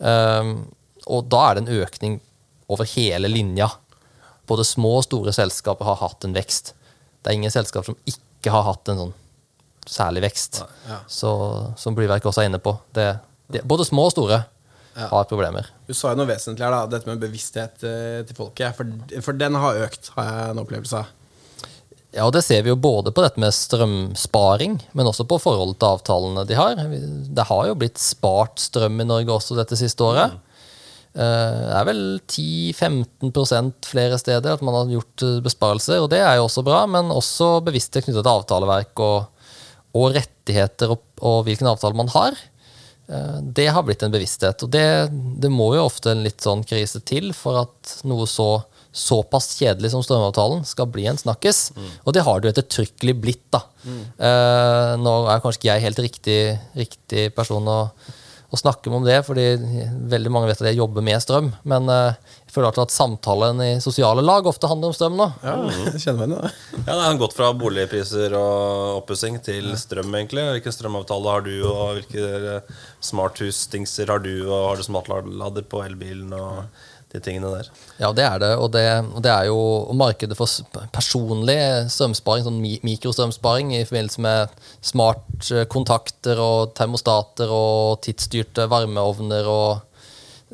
Um, 0.00 0.50
og 1.06 1.28
da 1.28 1.50
er 1.50 1.54
det 1.54 1.68
en 1.68 1.82
økning 1.84 2.20
over 2.68 2.84
hele 2.96 3.28
linja. 3.30 3.68
Både 4.48 4.64
små 4.66 4.96
og 4.98 5.04
store 5.04 5.32
selskaper 5.32 5.84
har 5.84 5.96
hatt 6.02 6.24
en 6.24 6.34
vekst. 6.34 6.72
Det 7.22 7.30
er 7.30 7.34
ingen 7.38 7.50
selskap 7.54 7.84
som 7.86 7.94
ikke 8.06 8.50
har 8.50 8.64
hatt 8.64 8.88
en 8.88 8.98
sånn 8.98 9.14
særlig 9.86 10.22
vekst. 10.26 10.64
Ja. 10.88 10.98
Så, 11.06 11.30
som 11.78 11.94
Blyverk 11.94 12.24
også 12.26 12.42
er 12.42 12.50
inne 12.50 12.58
på. 12.58 12.76
Det, 12.92 13.20
både 13.64 13.86
små 13.88 14.08
og 14.08 14.14
store 14.16 14.44
Ja. 14.96 15.08
har 15.10 15.24
problemer. 15.28 15.66
Du 15.86 15.92
sa 15.92 16.14
jo 16.14 16.16
noe 16.22 16.26
vesentlig 16.30 16.64
her, 16.64 16.72
da, 16.72 16.86
dette 16.88 17.06
med 17.10 17.20
bevissthet 17.20 17.82
eh, 17.84 18.22
til 18.24 18.34
folket. 18.38 18.74
For, 18.78 18.88
for 19.22 19.36
den 19.36 19.54
har 19.60 19.76
økt, 19.84 20.08
har 20.16 20.24
jeg 20.30 20.50
en 20.54 20.62
opplevelse 20.62 21.02
av. 21.02 21.10
Ja, 22.16 22.24
og 22.24 22.32
Det 22.32 22.40
ser 22.46 22.62
vi 22.64 22.70
jo 22.70 22.78
både 22.80 23.12
på 23.12 23.20
dette 23.20 23.36
med 23.42 23.52
strømsparing, 23.52 24.78
men 24.96 25.06
også 25.10 25.26
på 25.28 25.36
forholdet 25.42 25.76
til 25.82 25.90
avtalene 25.90 26.46
de 26.48 26.56
har. 26.56 26.80
Det 26.80 27.44
har 27.50 27.66
jo 27.68 27.74
blitt 27.76 28.00
spart 28.00 28.56
strøm 28.62 28.96
i 29.04 29.04
Norge 29.04 29.28
også 29.34 29.58
dette 29.58 29.76
siste 29.76 30.00
året. 30.06 30.32
Eh, 31.12 31.60
Det 31.68 31.76
er 31.76 31.84
vel 31.90 32.02
10-15% 32.24 33.84
flere 33.92 34.16
steder 34.20 34.56
at 34.56 34.64
man 34.64 34.74
har 34.80 34.90
gjort 34.96 35.24
eh, 35.28 35.38
besparelser, 35.44 36.00
og 36.02 36.10
det 36.12 36.20
er 36.24 36.36
jo 36.38 36.46
også 36.48 36.64
bra, 36.66 36.86
men 36.88 37.12
også 37.12 37.58
bevissthet 37.68 38.06
knyttet 38.08 38.24
til 38.24 38.32
avtaleverk 38.32 39.04
og, 39.04 39.28
og 39.96 40.16
rettigheter 40.16 40.92
og, 40.96 41.04
og 41.20 41.44
hvilken 41.46 41.68
avtale 41.70 41.96
man 42.00 42.08
har. 42.16 42.36
Eh, 43.08 43.36
Det 43.56 43.68
har 43.70 43.82
blitt 43.86 44.02
en 44.02 44.10
bevissthet, 44.14 44.62
og 44.66 44.70
det, 44.74 44.86
det 45.40 45.50
må 45.52 45.74
jo 45.76 45.84
ofte 45.86 46.10
en 46.10 46.24
litt 46.26 46.40
sånn 46.42 46.64
krise 46.66 47.00
til 47.06 47.32
for 47.36 47.60
at 47.66 48.00
noe 48.04 48.26
så 48.26 48.64
såpass 48.96 49.50
kjedelig 49.58 49.90
som 49.92 50.00
strømavtalen 50.00 50.62
skal 50.64 50.86
bli 50.88 51.04
en 51.10 51.18
snakkes. 51.20 51.58
Og 52.08 52.14
det 52.16 52.22
har 52.24 52.40
det 52.40 52.48
jo 52.48 52.52
ettertrykkelig 52.54 53.14
blitt. 53.20 53.42
da. 53.52 53.60
Eh, 53.84 54.92
nå 55.02 55.12
er 55.28 55.42
kanskje 55.44 55.60
ikke 55.60 55.68
jeg 55.74 55.84
helt 55.84 56.00
riktig, 56.06 56.38
riktig 56.80 57.26
person 57.36 57.68
å, 57.68 57.90
å 58.48 58.56
snakke 58.56 58.88
om 58.88 59.04
det, 59.04 59.18
fordi 59.26 59.44
veldig 60.08 60.32
mange 60.32 60.48
vet 60.48 60.62
at 60.64 60.70
jeg 60.70 60.80
jobber 60.80 61.04
med 61.04 61.20
strøm. 61.20 61.52
Men 61.68 61.92
eh, 61.92 62.16
føler 62.56 62.80
at 62.82 62.94
samtalen 62.94 63.60
i 63.62 63.70
sosiale 63.84 64.24
lag 64.24 64.46
ofte 64.48 64.70
handler 64.70 64.92
om 64.92 64.96
strøm 64.96 65.18
nå. 65.20 65.28
Ja, 65.44 65.54
kjenner 66.02 66.24
meg 66.24 66.34
det. 66.34 66.52
Ja, 66.80 66.90
det 66.90 66.98
har 67.04 67.20
gått 67.20 67.36
fra 67.36 67.52
boligpriser 67.56 68.36
og 68.38 69.02
oppussing 69.02 69.38
til 69.44 69.72
strøm, 69.78 70.14
egentlig. 70.18 70.46
Hvilken 70.56 70.76
strømavtale 70.76 71.36
har 71.36 71.46
du, 71.46 71.54
og 71.68 72.00
hvilke 72.00 72.60
smarthus-dingser 73.04 74.12
har 74.12 74.24
du, 74.24 74.34
og 74.48 74.70
har 74.72 74.80
du 74.80 74.86
smartlader 74.86 75.66
på 75.68 75.84
elbilen 75.86 76.32
og 76.36 76.66
de 77.12 77.20
tingene 77.22 77.50
der? 77.52 77.68
Ja, 78.00 78.10
det 78.16 78.24
er 78.26 78.40
det. 78.42 78.52
Og 78.60 78.70
det, 78.74 78.84
og 79.14 79.22
det 79.24 79.32
er 79.32 79.48
jo 79.50 79.58
markedet 79.96 80.36
for 80.38 80.50
personlig 80.94 81.58
strømsparing, 81.92 82.46
sånn 82.46 82.60
mi 82.62 82.76
mikrostrømsparing 82.86 83.74
i 83.76 83.84
forbindelse 83.86 84.24
med 84.24 84.56
smartkontakter 84.84 86.40
og 86.42 86.74
termostater 86.78 87.52
og 87.52 88.00
tidsstyrte 88.06 88.68
varmeovner 88.72 89.50
og 89.50 89.95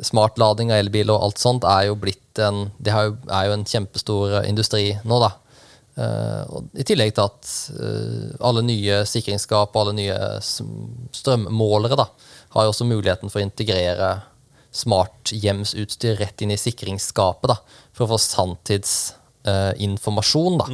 smartlading 0.00 0.72
av 0.72 0.78
elbil 0.80 1.10
og 1.12 1.20
alt 1.26 1.38
sånt, 1.42 1.64
er 1.68 1.90
jo 1.90 1.96
blitt 2.00 2.38
en 2.40 2.70
Det 2.80 2.92
er 2.92 3.44
jo 3.44 3.52
en 3.52 3.64
kjempestor 3.68 4.38
eh, 4.38 4.48
industri 4.48 4.96
nå, 5.04 5.18
da. 5.20 5.36
Uh, 5.92 6.64
I 6.80 6.88
tillegg 6.88 7.12
til 7.12 7.28
at 7.28 7.44
uh, 7.76 8.32
alle 8.48 8.64
nye 8.64 9.04
sikringsskap 9.04 9.68
og 9.74 9.80
alle 9.82 9.92
nye 9.98 10.16
strømmålere 10.40 11.96
da, 12.00 12.08
har 12.54 12.64
jo 12.64 12.70
også 12.72 12.88
muligheten 12.88 13.28
for 13.28 13.36
å 13.42 13.44
integrere 13.44 14.24
smarthjemsutstyr 14.72 16.16
rett 16.22 16.40
inn 16.40 16.54
i 16.54 16.56
sikringsskapet 16.56 17.48
da, 17.52 17.56
for 17.92 18.04
å 18.06 18.10
få 18.14 18.18
sanntidsinformasjon 18.24 20.56
da, 20.62 20.66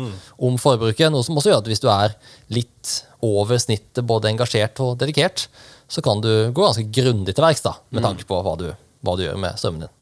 om 0.46 0.54
forbruket. 0.62 1.10
Noe 1.10 1.26
som 1.26 1.34
også 1.38 1.50
gjør 1.50 1.62
at 1.64 1.70
hvis 1.72 1.82
du 1.82 1.88
er 1.90 2.10
litt 2.54 2.86
over 3.26 3.56
snittet 3.58 4.06
både 4.06 4.30
engasjert 4.30 4.78
og 4.84 5.00
dedikert, 5.02 5.50
så 5.90 5.98
kan 6.04 6.20
du 6.22 6.52
gå 6.52 6.60
ganske 6.62 6.86
grundig 6.94 7.34
til 7.34 7.42
verks 7.42 7.66
med 7.90 8.02
tanke 8.06 8.22
på 8.28 8.36
hva 8.44 8.54
du, 8.60 8.70
hva 9.04 9.16
du 9.16 9.24
gjør 9.26 9.40
med 9.40 9.58
strømmen 9.60 9.86
din. 9.86 9.94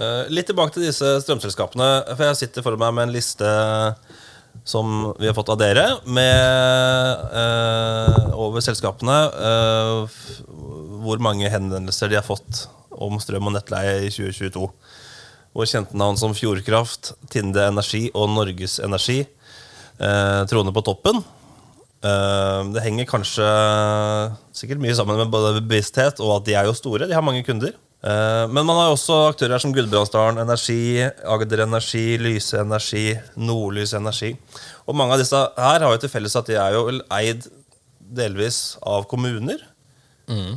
Eh, 0.00 0.24
litt 0.32 0.48
tilbake 0.48 0.74
til 0.74 0.86
disse 0.86 1.18
strømselskapene. 1.24 1.90
For 2.14 2.26
jeg 2.30 2.40
sitter 2.42 2.64
foran 2.64 2.80
meg 2.80 2.96
med 2.96 3.08
en 3.08 3.16
liste 3.16 3.50
som 4.64 5.14
vi 5.18 5.28
har 5.28 5.36
fått 5.36 5.50
av 5.52 5.58
dere, 5.60 5.86
med 6.04 7.26
eh, 7.40 8.30
over 8.36 8.64
selskapene. 8.64 9.18
eh, 9.48 10.20
hvor 11.00 11.20
mange 11.22 11.48
henvendelser 11.48 12.10
de 12.10 12.18
har 12.18 12.26
fått 12.26 12.66
om 12.90 13.16
strøm 13.22 13.48
og 13.48 13.54
nettleie 13.56 14.04
i 14.04 14.10
2022. 14.12 14.66
Hvor 15.56 15.66
kjente 15.66 15.96
navn 15.98 16.18
som 16.20 16.34
Fjordkraft, 16.36 17.14
Tinde 17.32 17.64
Energi 17.70 18.10
og 18.14 18.28
Norges 18.34 18.78
Energi 18.84 19.22
eh, 19.24 20.42
troner 20.50 20.76
på 20.76 20.84
toppen. 20.86 21.22
Eh, 22.00 22.60
det 22.72 22.80
henger 22.80 23.08
kanskje 23.08 23.46
sikkert 24.56 24.80
mye 24.80 24.96
sammen 24.96 25.18
med 25.20 25.32
både 25.32 25.58
bevissthet 25.60 26.20
og 26.24 26.38
at 26.38 26.48
de 26.48 26.56
er 26.56 26.68
jo 26.68 26.76
store. 26.76 27.08
De 27.08 27.16
har 27.16 27.24
mange 27.24 27.44
kunder. 27.44 27.74
Eh, 28.00 28.44
men 28.48 28.64
man 28.64 28.76
har 28.78 28.88
jo 28.88 28.96
også 28.96 29.18
aktører 29.28 29.60
som 29.60 29.74
Gudbrandsdalen 29.76 30.40
Energi, 30.40 31.04
Agder 31.04 31.66
Energi, 31.66 32.04
Lyse 32.22 32.62
Energi, 32.62 33.04
Nordlys 33.36 33.92
Energi. 33.98 34.32
Og 34.88 34.96
mange 34.96 35.16
av 35.16 35.20
disse 35.20 35.36
her 35.36 35.84
har 35.84 35.92
jo 35.92 36.00
til 36.00 36.12
felles 36.12 36.38
at 36.40 36.48
de 36.48 36.56
er 36.56 36.78
jo 36.78 36.86
eid 37.20 37.50
delvis 38.00 38.78
av 38.80 39.04
kommuner. 39.10 39.60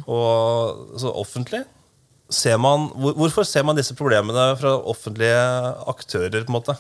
Og 0.06 0.98
så 1.02 1.10
offentlig. 1.18 1.64
Ser 2.34 2.60
man, 2.62 2.88
hvorfor 2.94 3.46
ser 3.46 3.66
man 3.66 3.78
disse 3.78 3.96
problemene 3.98 4.54
fra 4.58 4.78
offentlige 4.90 5.44
aktører? 5.90 6.46
på 6.46 6.54
en 6.54 6.58
måte? 6.60 6.78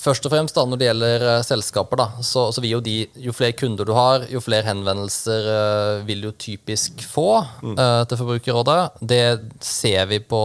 Først 0.00 0.24
og 0.26 0.32
fremst 0.32 0.56
da, 0.56 0.64
når 0.66 0.78
det 0.80 0.86
gjelder 0.88 1.24
uh, 1.26 1.44
selskaper, 1.44 2.00
da, 2.00 2.06
så, 2.24 2.46
så 2.54 2.62
vil 2.64 2.76
jo 2.76 2.80
de, 2.84 2.94
jo 3.26 3.34
flere 3.36 3.56
kunder 3.58 3.86
du 3.86 3.92
har, 3.96 4.24
jo 4.32 4.40
flere 4.42 4.66
henvendelser 4.70 5.48
uh, 5.48 6.04
vil 6.08 6.24
du 6.24 6.30
typisk 6.32 7.02
få 7.04 7.26
eh, 7.42 8.02
til 8.08 8.18
Forbrukerrådet. 8.20 8.78
Det 9.12 9.24
ser 9.62 10.08
vi 10.10 10.18
på 10.24 10.42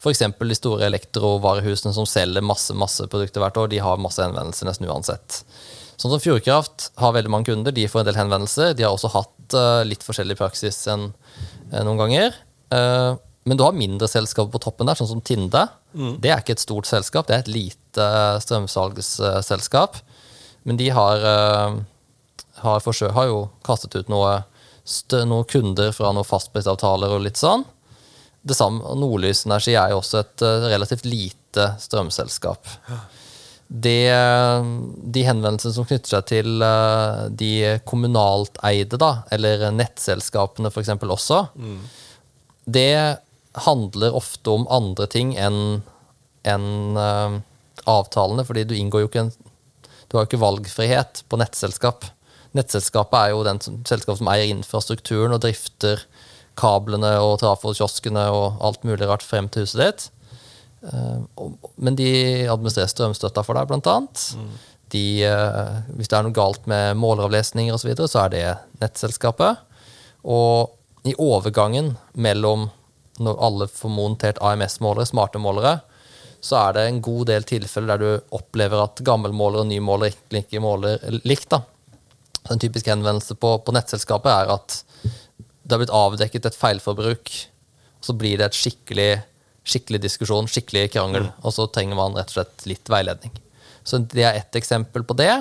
f.eks. 0.00 0.22
de 0.38 0.58
store 0.58 0.88
elektrovarehusene 0.88 1.92
som 1.96 2.08
selger 2.08 2.44
masse 2.44 2.74
masse 2.78 3.04
produkter 3.12 3.42
hvert 3.44 3.60
år. 3.60 3.70
De 3.72 3.82
har 3.84 4.00
masse 4.00 4.22
henvendelser 4.22 4.70
nesten 4.70 4.88
uansett. 4.88 5.42
Sånn 5.96 6.12
som 6.12 6.22
Fjordkraft 6.22 6.90
har 7.00 7.14
veldig 7.16 7.32
mange 7.32 7.50
kunder. 7.50 7.74
De 7.74 7.86
får 7.88 8.02
en 8.02 8.10
del 8.10 8.20
henvendelser. 8.20 8.74
De 8.76 8.84
har 8.86 8.96
også 8.96 9.12
hatt 9.14 9.56
litt 9.88 10.04
forskjellig 10.04 10.36
praksis 10.38 10.82
enn 10.92 11.08
noen 11.72 12.00
ganger. 12.00 12.36
Men 13.46 13.56
du 13.56 13.62
har 13.62 13.76
mindre 13.78 14.08
selskaper 14.10 14.50
på 14.50 14.60
toppen 14.64 14.88
der, 14.88 14.98
sånn 14.98 15.12
som 15.12 15.22
Tinde. 15.22 15.68
Det 16.18 16.32
er 16.32 16.42
ikke 16.42 16.56
et 16.56 16.64
stort 16.64 16.88
selskap, 16.88 17.28
det 17.28 17.36
er 17.36 17.44
et 17.44 17.52
lite 17.54 18.02
eh, 18.02 18.38
strømsalgsselskap. 18.42 20.00
Men 20.66 20.80
de 20.80 20.88
har, 20.90 21.26
eh, 21.30 21.76
har, 22.64 22.82
forsøkt, 22.82 23.14
har 23.14 23.28
jo 23.30 23.44
kastet 23.66 23.94
ut 23.94 24.10
noe, 24.10 24.40
noen 25.14 25.46
kunder 25.46 25.92
fra 25.94 26.10
noen 26.10 26.26
fastprisavtaler 26.26 27.14
og 27.14 27.22
litt 27.22 27.38
sånn. 27.38 27.62
Det 28.46 28.56
samme, 28.58 28.82
Nordlys 28.98 29.44
Energi 29.46 29.76
er 29.78 29.94
jo 29.94 30.00
også 30.00 30.24
et 30.24 30.42
eh, 30.46 30.66
relativt 30.72 31.06
lite 31.06 31.68
strømselskap. 31.84 32.66
Det, 33.66 34.10
de 35.14 35.22
henvendelsene 35.26 35.74
som 35.74 35.86
knytter 35.86 36.12
seg 36.12 36.26
til 36.30 36.66
de 37.34 37.52
kommunalt 37.88 38.58
eide, 38.66 38.98
da, 39.00 39.24
eller 39.34 39.64
nettselskapene 39.74 40.70
f.eks. 40.70 40.92
også, 41.02 41.40
det 42.66 42.90
handler 43.64 44.16
ofte 44.16 44.52
om 44.52 44.66
andre 44.72 45.06
ting 45.10 45.34
enn 45.38 45.82
en, 46.46 46.66
uh, 46.94 47.38
avtalene, 47.86 48.44
fordi 48.46 48.66
du 48.68 48.76
inngår 48.76 49.04
jo 49.04 49.10
ikke 49.10 49.26
en 49.26 49.32
Du 50.06 50.14
har 50.14 50.22
jo 50.22 50.28
ikke 50.28 50.38
valgfrihet 50.38 51.24
på 51.26 51.38
nettselskap. 51.40 52.04
Nettselskapet 52.54 53.16
er 53.18 53.32
jo 53.32 53.40
den 53.42 53.58
som, 53.60 53.80
selskapet 53.88 54.20
som 54.20 54.28
eier 54.30 54.52
infrastrukturen 54.52 55.34
og 55.34 55.40
drifter 55.42 56.04
kablene 56.56 57.10
og 57.18 57.40
trafokioskene 57.42 58.28
og 58.30 58.62
alt 58.64 58.86
mulig 58.86 59.08
rart 59.10 59.26
frem 59.26 59.48
til 59.50 59.66
huset 59.66 59.82
ditt. 59.82 60.06
Eh, 60.86 61.50
Men 61.76 61.98
de 61.98 62.08
administrerer 62.46 62.90
strømstøtta 62.92 63.44
for 63.44 63.58
deg, 63.58 63.68
blant 63.68 63.90
annet. 63.90 64.24
De, 64.94 65.24
eh, 65.26 65.76
hvis 65.98 66.08
det 66.08 66.18
er 66.18 66.26
noe 66.26 66.36
galt 66.36 66.66
med 66.70 66.96
måleravlesninger 66.96 67.74
osv., 67.74 67.82
så, 67.82 67.90
videre, 67.90 68.08
så 68.08 68.24
er 68.24 68.28
det 68.32 68.44
nettselskapet. 68.80 69.62
Og 70.24 70.72
i 71.06 71.14
overgangen 71.18 71.96
mellom 72.14 72.70
når 73.22 73.38
alle 73.48 73.68
får 73.70 73.92
montert 73.92 74.40
AMS-målere, 74.44 75.08
smarte 75.08 75.40
målere, 75.42 75.78
så 76.44 76.58
er 76.60 76.76
det 76.76 76.84
en 76.86 77.00
god 77.02 77.30
del 77.30 77.46
tilfeller 77.48 77.96
der 77.96 78.02
du 78.02 78.36
opplever 78.36 78.84
at 78.84 79.02
gammel 79.06 79.34
måler 79.34 79.64
og 79.64 79.70
ny 79.70 79.80
måler 79.82 80.10
egentlig 80.10 80.44
ikke 80.44 80.62
måler 80.62 81.00
likt. 81.24 81.48
da. 81.50 81.62
En 82.52 82.60
typisk 82.62 82.86
henvendelse 82.90 83.34
på, 83.40 83.56
på 83.64 83.74
nettselskapet 83.74 84.30
er 84.30 84.52
at 84.54 84.76
det 85.66 85.74
har 85.74 85.82
blitt 85.82 85.96
avdekket 85.96 86.46
et 86.46 86.58
feilforbruk, 86.58 87.32
så 88.04 88.14
blir 88.14 88.38
det 88.38 88.50
et 88.50 88.58
skikkelig, 88.58 89.10
skikkelig 89.66 90.02
diskusjon, 90.04 90.46
skikkelig 90.50 90.92
krangel, 90.94 91.26
og 91.42 91.54
så 91.56 91.66
trenger 91.72 91.98
man 91.98 92.14
rett 92.14 92.30
og 92.30 92.38
slett 92.38 92.66
litt 92.70 92.92
veiledning. 92.92 93.34
Så 93.86 93.98
det 93.98 94.22
er 94.22 94.38
ett 94.38 94.58
eksempel 94.58 95.02
på 95.06 95.16
det. 95.18 95.32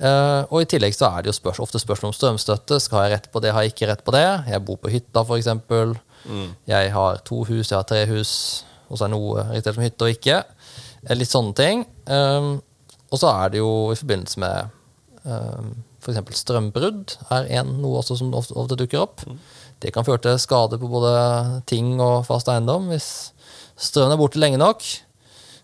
Uh, 0.00 0.48
og 0.48 0.62
i 0.62 0.68
tillegg 0.72 0.96
så 0.96 1.10
er 1.10 1.22
det 1.22 1.32
jo 1.32 1.36
spørs, 1.36 1.60
ofte 1.60 1.80
spørsmål 1.80 2.12
om 2.12 2.16
strømstøtte. 2.16 2.78
Skal 2.80 3.04
jeg 3.04 3.14
rett 3.16 3.28
på 3.32 3.42
det, 3.44 3.52
har 3.52 3.64
jeg 3.64 3.74
ikke 3.74 3.90
rett 3.90 4.04
på 4.06 4.14
det? 4.16 4.24
Jeg 4.48 4.64
bor 4.64 4.80
på 4.80 4.92
hytta, 4.92 5.24
f.eks. 5.24 5.50
Jeg 6.68 6.92
har 6.94 7.22
to 7.28 7.42
hus, 7.48 7.70
jeg 7.70 7.78
har 7.78 7.88
tre 7.88 8.04
hus, 8.10 8.32
og 8.88 8.98
så 8.98 9.06
er 9.06 9.14
noe 9.14 9.46
registrert 9.50 9.78
som 9.78 9.86
hytte 9.86 10.06
og 10.06 10.16
ikke. 10.16 10.42
Eh, 11.06 11.16
litt 11.16 11.32
sånne 11.32 11.56
ting. 11.58 11.86
Um, 12.06 12.54
og 13.12 13.20
så 13.20 13.32
er 13.32 13.52
det 13.52 13.62
jo 13.62 13.72
i 13.92 13.98
forbindelse 13.98 14.40
med 14.42 14.72
um, 15.28 15.72
f.eks. 16.02 16.42
strømbrudd 16.42 17.16
er 17.30 17.48
en, 17.60 17.76
noe 17.82 18.00
også 18.00 18.16
som 18.18 18.32
ofte, 18.34 18.56
ofte 18.58 18.78
dukker 18.80 19.04
opp. 19.04 19.22
Det 19.82 19.92
kan 19.94 20.06
føre 20.06 20.22
til 20.22 20.40
skade 20.40 20.78
på 20.78 20.90
både 20.90 21.12
ting 21.70 21.94
og 22.00 22.22
fast 22.28 22.50
eiendom 22.50 22.88
hvis 22.90 23.08
strømmen 23.78 24.14
er 24.14 24.20
borte 24.20 24.40
lenge 24.40 24.60
nok. 24.62 24.84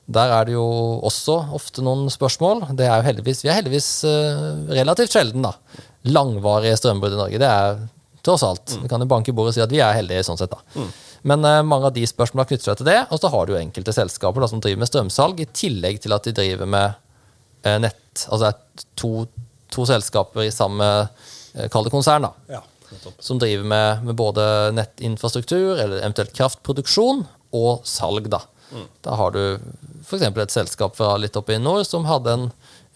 Der 0.08 0.32
er 0.32 0.48
det 0.48 0.54
jo 0.54 0.64
også 1.04 1.36
ofte 1.56 1.84
noen 1.84 2.08
spørsmål. 2.12 2.64
Det 2.78 2.86
er 2.86 3.00
jo 3.00 3.08
heldigvis, 3.10 3.42
vi 3.44 3.50
er 3.52 3.58
heldigvis 3.60 3.90
uh, 4.08 4.68
relativt 4.72 5.14
sjelden 5.14 5.44
da. 5.44 5.54
langvarige 6.08 6.78
strømbrudd 6.80 7.16
i 7.16 7.20
Norge. 7.20 7.40
Det 7.42 7.48
er 7.48 7.82
tross 8.28 8.44
alt. 8.46 8.76
Mm. 8.76 8.84
Vi 8.84 8.92
kan 8.92 9.04
jo 9.04 9.10
banke 9.10 9.32
i 9.32 9.36
bordet 9.36 9.54
og 9.54 9.58
si 9.58 9.64
at 9.64 9.74
vi 9.74 9.82
er 9.84 9.96
heldige 9.96 10.26
sånn 10.28 10.40
sett. 10.40 10.54
da. 10.54 10.78
Mm. 10.78 10.88
Men 11.32 11.48
uh, 11.48 11.58
mange 11.66 11.90
av 11.90 11.96
de 11.96 12.06
spørsmålene 12.06 12.52
knytter 12.52 12.70
seg 12.70 12.80
til 12.80 12.90
det. 12.92 13.00
Og 13.10 13.20
så 13.22 13.32
har 13.32 13.46
du 13.46 13.54
jo 13.54 13.60
enkelte 13.60 13.96
selskaper 13.96 14.44
da, 14.44 14.50
som 14.52 14.62
driver 14.62 14.84
med 14.84 14.92
strømsalg, 14.92 15.42
i 15.42 15.50
tillegg 15.50 16.02
til 16.04 16.14
at 16.16 16.28
de 16.28 16.36
driver 16.36 16.70
med 16.70 16.98
uh, 17.66 17.76
nett. 17.82 18.26
Altså 18.28 18.42
det 18.44 18.50
er 18.52 18.88
to, 19.00 19.12
to 19.74 19.86
selskaper 19.88 20.46
i 20.46 20.54
samme 20.54 20.90
uh, 21.08 21.68
kalde 21.72 21.94
konsern. 21.94 22.28
da. 22.28 22.58
Ja 22.58 22.64
som 23.18 23.38
driver 23.38 23.64
med, 23.64 24.04
med, 24.04 24.14
både 24.14 24.72
nettinfrastruktur 24.72 25.78
eller 25.78 26.00
eventuelt 26.00 26.32
kraftproduksjon 26.32 27.24
og 27.56 27.86
salg. 27.86 28.30
Da 28.32 28.40
mm. 28.72 28.86
Da 29.04 29.16
har 29.20 29.34
du 29.34 29.42
f.eks. 30.04 30.24
et 30.24 30.54
selskap 30.54 30.96
fra 30.96 31.16
litt 31.20 31.36
oppe 31.36 31.56
i 31.56 31.62
nord 31.62 31.84
som 31.86 32.08
hadde 32.08 32.34
en, 32.34 32.46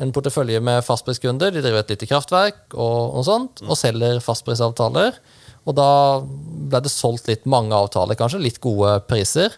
en 0.02 0.12
portefølje 0.14 0.60
med 0.64 0.82
fastpriskunder. 0.86 1.52
De 1.54 1.62
driver 1.62 1.82
et 1.82 1.94
lite 1.94 2.08
kraftverk 2.10 2.74
og, 2.74 3.18
og 3.18 3.26
sånt, 3.28 3.62
og 3.66 3.78
selger 3.78 4.20
fastprisavtaler. 4.24 5.18
Og 5.62 5.76
da 5.78 5.90
ble 6.22 6.82
det 6.82 6.90
solgt 6.90 7.30
litt 7.30 7.46
mange 7.50 7.76
avtaler, 7.76 8.18
kanskje, 8.18 8.42
litt 8.42 8.58
gode 8.62 8.96
priser. 9.06 9.54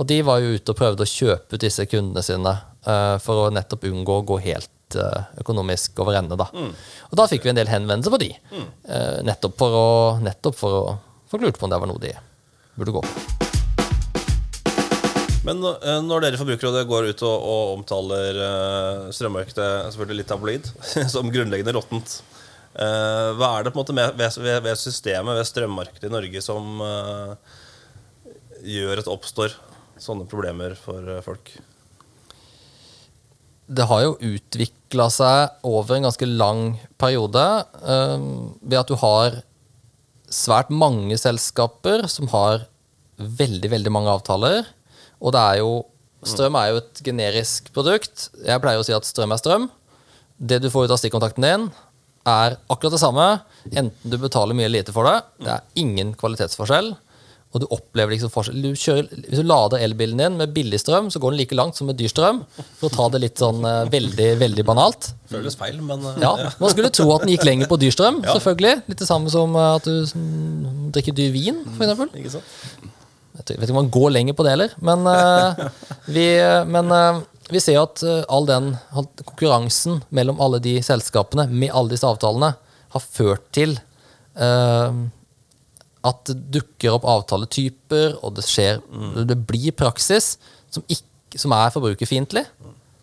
Og 0.00 0.08
de 0.08 0.22
var 0.24 0.40
jo 0.40 0.54
ute 0.56 0.72
og 0.72 0.78
prøvde 0.78 1.04
å 1.04 1.10
kjøpe 1.10 1.58
ut 1.58 1.64
disse 1.64 1.84
kundene 1.90 2.24
sine 2.24 2.54
uh, 2.88 3.18
for 3.22 3.44
å 3.44 3.50
nettopp 3.52 3.84
unngå 3.90 4.18
å 4.22 4.24
gå 4.32 4.40
helt 4.46 4.96
uh, 4.96 5.28
økonomisk 5.44 6.00
over 6.02 6.16
ende. 6.22 6.40
Da. 6.40 6.48
Mm. 6.56 6.72
Og 7.10 7.20
da 7.20 7.28
fikk 7.30 7.44
vi 7.44 7.52
en 7.52 7.60
del 7.60 7.70
henvendelser 7.70 8.16
på 8.16 8.22
de, 8.24 8.32
mm. 8.54 8.66
uh, 8.88 9.20
nettopp 9.28 9.60
for 9.60 9.78
å, 9.82 9.86
nettopp 10.24 10.58
for 10.64 10.80
å 10.80 10.84
få 11.32 11.44
lurt 11.44 11.60
på 11.60 11.68
om 11.68 11.74
det 11.74 11.84
var 11.84 11.92
noe 11.92 12.02
de 12.02 12.16
burde 12.78 12.96
gå 12.96 13.04
på. 13.04 13.41
Men 15.46 15.62
eh, 15.66 15.98
når 16.06 16.22
dere 16.22 16.38
i 16.38 16.40
Forbrukerrådet 16.40 16.84
går 16.86 17.08
ut 17.10 17.24
og, 17.26 17.46
og 17.52 17.72
omtaler 17.76 18.38
uh, 18.38 19.08
strømmarkedet 19.14 19.70
selvfølgelig 19.90 20.20
litt 20.20 20.30
tabloid, 20.30 20.70
som 21.14 21.32
grunnleggende 21.34 21.74
råttent, 21.74 22.20
uh, 22.76 23.34
hva 23.38 23.56
er 23.56 23.66
det 23.66 23.72
på 23.72 23.80
en 23.80 23.82
måte 23.82 23.96
med, 23.96 24.14
ved, 24.18 24.54
ved, 24.62 24.78
systemet, 24.78 25.34
ved 25.40 25.48
strømmarkedet 25.50 26.08
i 26.10 26.14
Norge, 26.14 26.44
som 26.44 26.84
gjør 28.62 29.00
at 29.00 29.06
det 29.08 29.10
oppstår 29.10 29.54
sånne 29.98 30.28
problemer 30.30 30.76
for 30.78 31.08
folk? 31.26 31.50
Det 33.66 33.86
har 33.90 34.04
jo 34.04 34.18
utvikla 34.36 35.08
seg 35.10 35.64
over 35.66 35.96
en 35.96 36.06
ganske 36.06 36.28
lang 36.28 36.62
periode 37.00 37.42
ved 37.82 38.78
at 38.78 38.90
du 38.90 38.94
har 39.00 39.40
svært 40.30 40.70
mange 40.70 41.18
selskaper 41.18 42.06
som 42.10 42.30
har 42.30 42.68
veldig, 43.18 43.72
veldig 43.74 43.94
mange 43.94 44.14
avtaler 44.14 44.70
og 45.22 45.34
det 45.36 45.46
er 45.52 45.62
jo 45.62 45.72
Strøm 46.22 46.54
er 46.54 46.68
jo 46.70 46.76
et 46.78 47.00
generisk 47.02 47.72
produkt. 47.74 48.28
Jeg 48.46 48.62
pleier 48.62 48.78
å 48.78 48.84
si 48.86 48.94
at 48.94 49.02
strøm 49.02 49.32
er 49.34 49.40
strøm. 49.40 49.64
Det 50.38 50.60
du 50.62 50.68
får 50.70 50.86
ut 50.86 50.92
av 50.94 51.00
stikkontakten 51.00 51.42
din, 51.42 51.64
er 52.22 52.54
akkurat 52.70 52.94
det 52.94 53.00
samme, 53.02 53.24
enten 53.72 54.12
du 54.12 54.18
betaler 54.22 54.54
mye 54.54 54.68
eller 54.68 54.84
lite 54.84 54.94
for 54.94 55.08
det. 55.08 55.16
Det 55.42 55.56
er 55.56 55.82
ingen 55.82 56.12
kvalitetsforskjell. 56.18 56.92
Og 57.52 57.60
du 57.60 57.66
opplever 57.74 58.14
liksom 58.14 58.30
forskjell. 58.32 58.62
Du 58.64 58.78
kjører, 58.78 59.10
hvis 59.26 59.42
du 59.42 59.44
lader 59.44 59.82
elbilen 59.84 60.22
din 60.22 60.38
med 60.38 60.54
billig 60.54 60.78
strøm, 60.80 61.10
så 61.12 61.20
går 61.20 61.34
den 61.34 61.42
like 61.42 61.58
langt 61.58 61.76
som 61.76 61.90
med 61.90 61.98
dyr 62.00 62.08
strøm. 62.08 62.40
For 62.78 62.88
å 62.88 62.94
ta 62.94 63.10
det 63.12 63.20
litt 63.26 63.42
sånn 63.42 63.60
uh, 63.66 63.82
veldig 63.92 64.30
veldig 64.40 64.64
banalt. 64.64 65.10
Føles 65.28 65.58
feil, 65.60 65.82
men 65.84 66.06
uh, 66.06 66.16
ja, 66.22 66.32
Man 66.62 66.72
skulle 66.72 66.94
tro 66.94 67.10
at 67.12 67.26
den 67.26 67.34
gikk 67.34 67.44
lenger 67.50 67.68
på 67.68 67.76
dyr 67.82 67.92
strøm, 67.92 68.22
ja. 68.24 68.38
selvfølgelig. 68.38 68.86
Litt 68.88 69.04
det 69.04 69.10
samme 69.10 69.34
som 69.34 69.58
uh, 69.58 69.74
at 69.74 69.90
du 69.90 70.88
drikker 70.96 71.18
dyr 71.18 71.34
vin, 71.34 71.60
f.eks. 71.76 72.40
Jeg 73.32 73.58
vet 73.58 73.68
ikke 73.68 73.74
om 73.74 73.80
man 73.80 73.94
går 73.94 74.12
lenger 74.12 74.36
på 74.36 74.44
det 74.44 74.52
heller, 74.52 74.74
men, 74.84 75.06
uh, 75.08 75.62
vi, 76.12 76.26
men 76.68 76.92
uh, 76.92 77.22
vi, 77.48 77.62
ser 77.64 77.80
at 77.80 78.02
all 78.28 78.48
den 78.48 78.74
konkurransen 79.24 80.02
mellom 80.14 80.40
alle 80.44 80.60
de 80.62 80.76
selskapene 80.84 81.48
med 81.50 81.72
alle 81.72 81.94
disse 81.94 82.08
avtalene 82.08 82.52
har 82.92 83.04
ført 83.08 83.48
til 83.56 83.76
at 86.02 86.22
det 86.28 86.36
dukker 86.56 86.96
opp 86.96 87.04
avtaletyper, 87.08 88.16
og 88.24 88.34
det 88.38 88.44
skjer 88.46 88.80
mm. 88.80 89.22
Det 89.28 89.36
blir 89.48 89.74
praksis 89.76 90.34
som, 90.72 90.84
ikke, 90.90 91.38
som 91.38 91.54
er 91.56 91.72
forbrukerfiendtlig. 91.74 92.44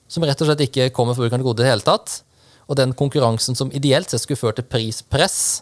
Som 0.09 0.25
rett 0.25 0.41
og 0.41 0.49
slett 0.49 0.65
ikke 0.65 0.89
kommer 0.95 1.15
forbrukeren 1.15 1.43
til 1.43 1.47
gode 1.47 1.63
i 1.63 1.67
det 1.67 1.71
hele 1.71 1.85
tatt. 1.85 2.19
Og 2.69 2.77
den 2.77 2.93
konkurransen 2.97 3.57
som 3.57 3.71
ideelt 3.73 4.11
sett 4.11 4.23
skulle 4.23 4.41
ført 4.41 4.59
til 4.59 4.67
prispress, 4.67 5.61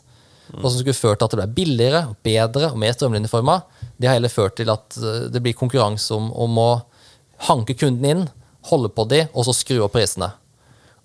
og 0.55 0.69
som 0.69 0.79
skulle 0.79 0.95
ført 0.95 1.19
til 1.19 1.27
at 1.27 1.33
det 1.33 1.39
ble 1.41 1.55
billigere, 1.57 2.01
bedre 2.23 2.71
og 2.71 2.79
mer 2.79 2.95
strømlinjeforma, 2.95 3.59
det 3.97 4.09
har 4.09 4.17
heller 4.17 4.31
ført 4.31 4.57
til 4.59 4.71
at 4.71 4.97
eh, 5.01 5.27
det 5.33 5.41
blir 5.43 5.57
konkurranse 5.57 6.15
om, 6.15 6.29
om 6.31 6.59
å 6.61 6.69
hanke 7.49 7.75
kunden 7.77 8.07
inn, 8.07 8.25
holde 8.69 8.91
på 8.93 9.07
de, 9.11 9.25
og 9.33 9.47
så 9.47 9.55
skru 9.55 9.81
opp 9.83 9.95
prisene. 9.97 10.31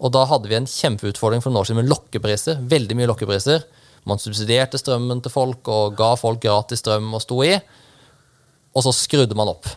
Og 0.02 0.10
da 0.14 0.24
hadde 0.26 0.50
vi 0.50 0.58
en 0.58 0.68
kjempeutfordring 0.68 1.42
for 1.42 1.52
noen 1.52 1.62
år 1.62 1.68
siden 1.68 1.82
med 1.82 1.90
lokkepriser. 1.90 2.62
Veldig 2.70 2.96
mye 2.98 3.10
lokkepriser. 3.10 3.66
Man 4.08 4.18
subsidierte 4.18 4.80
strømmen 4.80 5.20
til 5.22 5.30
folk 5.30 5.68
og 5.70 5.94
ga 5.98 6.14
folk 6.18 6.40
gratis 6.42 6.82
strøm 6.82 7.12
og 7.14 7.22
sto 7.22 7.38
i. 7.46 7.52
Og 8.74 8.86
så 8.86 8.94
skrudde 8.96 9.38
man 9.38 9.52
opp. 9.52 9.68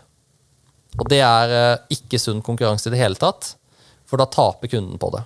Og 0.97 1.09
det 1.11 1.19
er 1.25 1.53
eh, 1.53 1.97
ikke 1.97 2.21
sunn 2.21 2.41
konkurranse 2.45 2.89
i 2.89 2.95
det 2.95 3.01
hele 3.01 3.19
tatt, 3.19 3.51
for 4.09 4.21
da 4.21 4.29
taper 4.31 4.71
kunden 4.71 4.97
på 5.01 5.11
det. 5.13 5.25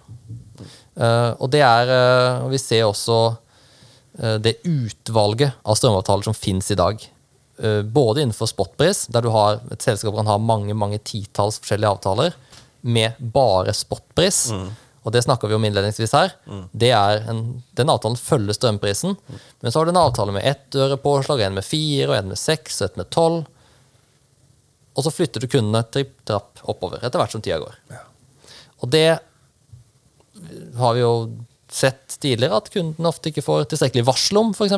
Uh, 0.99 1.31
og 1.39 1.47
det 1.53 1.61
er 1.63 1.89
Vi 2.51 2.57
ser 2.59 2.81
også 2.83 3.37
det 4.19 4.57
utvalget 4.67 5.61
av 5.63 5.77
strømavtaler 5.79 6.27
som 6.27 6.35
finnes 6.35 6.67
i 6.73 6.77
dag. 6.79 7.05
Eh, 7.63 7.81
både 7.81 8.21
innenfor 8.21 8.45
spotpris, 8.45 9.07
der 9.07 9.21
du 9.21 9.29
har 9.29 9.59
et 9.71 9.83
selskap 9.83 10.15
kan 10.15 10.27
ha 10.29 10.37
mange 10.39 10.73
mange 10.73 10.99
titalls 11.03 11.57
forskjellige 11.59 11.91
avtaler 11.91 12.37
med 12.81 13.17
bare 13.19 13.73
spotpris. 13.75 14.45
Mm. 14.55 14.69
Og 15.03 15.11
det 15.11 15.25
snakker 15.25 15.47
vi 15.47 15.57
om 15.57 15.65
innledningsvis 15.67 16.13
her. 16.15 16.31
Mm. 16.47 16.63
En, 17.27 17.41
den 17.75 17.91
avtalen 17.91 18.15
følger 18.19 18.55
strømprisen. 18.55 19.15
Mm. 19.15 19.39
Men 19.59 19.71
så 19.71 19.79
har 19.79 19.85
du 19.85 19.91
en 19.91 19.99
avtale 19.99 20.35
med 20.35 20.47
ett 20.47 20.75
øre 20.75 20.97
påslag, 21.03 21.41
en 21.41 21.59
med 21.59 21.67
fire, 21.67 22.07
og 22.11 22.15
en 22.15 22.31
med 22.31 22.39
seks, 22.39 22.81
og 22.81 22.87
en 22.87 23.01
med 23.01 23.09
tolv. 23.11 23.43
Og 24.95 25.03
så 25.03 25.11
flytter 25.11 25.43
du 25.43 25.51
kundene 25.51 25.83
tripp-trapp 25.83 26.63
oppover 26.63 27.03
etter 27.03 27.19
hvert 27.19 27.35
som 27.35 27.43
tida 27.43 27.59
går. 27.59 27.75
Ja. 27.91 28.05
Og 28.79 28.91
det 28.91 29.07
har 30.79 30.95
vi 30.95 31.03
jo 31.03 31.13
sett 31.73 32.17
tidligere, 32.21 32.57
at 32.57 32.69
kunden 32.73 33.09
ofte 33.09 33.31
ikke 33.31 33.45
får 33.45 33.67
tilstrekkelig 33.71 34.05
varsel 34.07 34.41
om, 34.41 34.53
f.eks. 34.55 34.77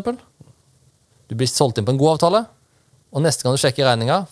Du 1.31 1.37
blir 1.39 1.49
solgt 1.49 1.79
inn 1.79 1.87
på 1.87 1.93
en 1.95 2.01
god 2.01 2.17
avtale, 2.17 2.43
og 3.11 3.23
neste 3.23 3.45
gang 3.45 3.55
du 3.55 3.61
sjekker 3.61 3.87
regninga, 3.87 4.23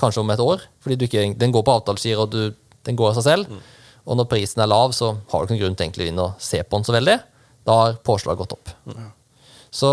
kanskje 0.00 0.22
om 0.22 0.32
et 0.34 0.42
år, 0.42 0.66
fordi 0.82 1.06
ikke, 1.06 1.24
den 1.38 1.54
går 1.54 1.64
på 1.66 1.76
avtaleskier 1.78 2.20
og 2.20 2.32
du, 2.32 2.42
den 2.86 2.98
går 2.98 3.12
av 3.12 3.20
seg 3.20 3.28
selv, 3.28 3.48
mm. 3.52 3.62
og 4.06 4.20
når 4.20 4.28
prisen 4.30 4.64
er 4.64 4.70
lav, 4.72 4.94
så 4.96 5.14
har 5.32 5.44
du 5.44 5.52
ikke 5.52 5.64
grunn 5.64 5.78
til 5.78 6.20
å 6.20 6.32
se 6.42 6.62
på 6.62 6.78
den 6.78 6.88
så 6.88 6.96
veldig. 6.96 7.18
Da 7.68 7.78
har 7.78 7.98
påslaget 8.04 8.42
gått 8.42 8.54
opp. 8.56 8.72
Mm. 8.90 9.10
Så 9.72 9.90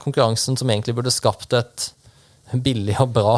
konkurransen 0.00 0.56
som 0.58 0.70
egentlig 0.72 0.96
burde 0.96 1.12
skapt 1.14 1.52
et 1.54 1.90
billig 2.64 2.96
og 3.02 3.12
bra 3.14 3.36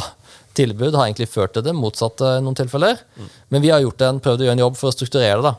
tilbud, 0.57 0.95
har 0.95 1.09
egentlig 1.09 1.31
ført 1.33 1.55
til 1.57 1.64
det 1.66 1.75
motsatte 1.77 2.37
i 2.38 2.45
noen 2.45 2.57
tilfeller. 2.57 3.01
Mm. 3.16 3.29
Men 3.55 3.64
vi 3.64 3.73
har 3.73 3.85
en, 3.85 4.21
prøvd 4.23 4.45
å 4.45 4.47
gjøre 4.47 4.57
en 4.59 4.64
jobb 4.66 4.79
for 4.79 4.90
å 4.90 4.95
strukturere 4.95 5.40
det. 5.40 5.51
da. 5.51 5.55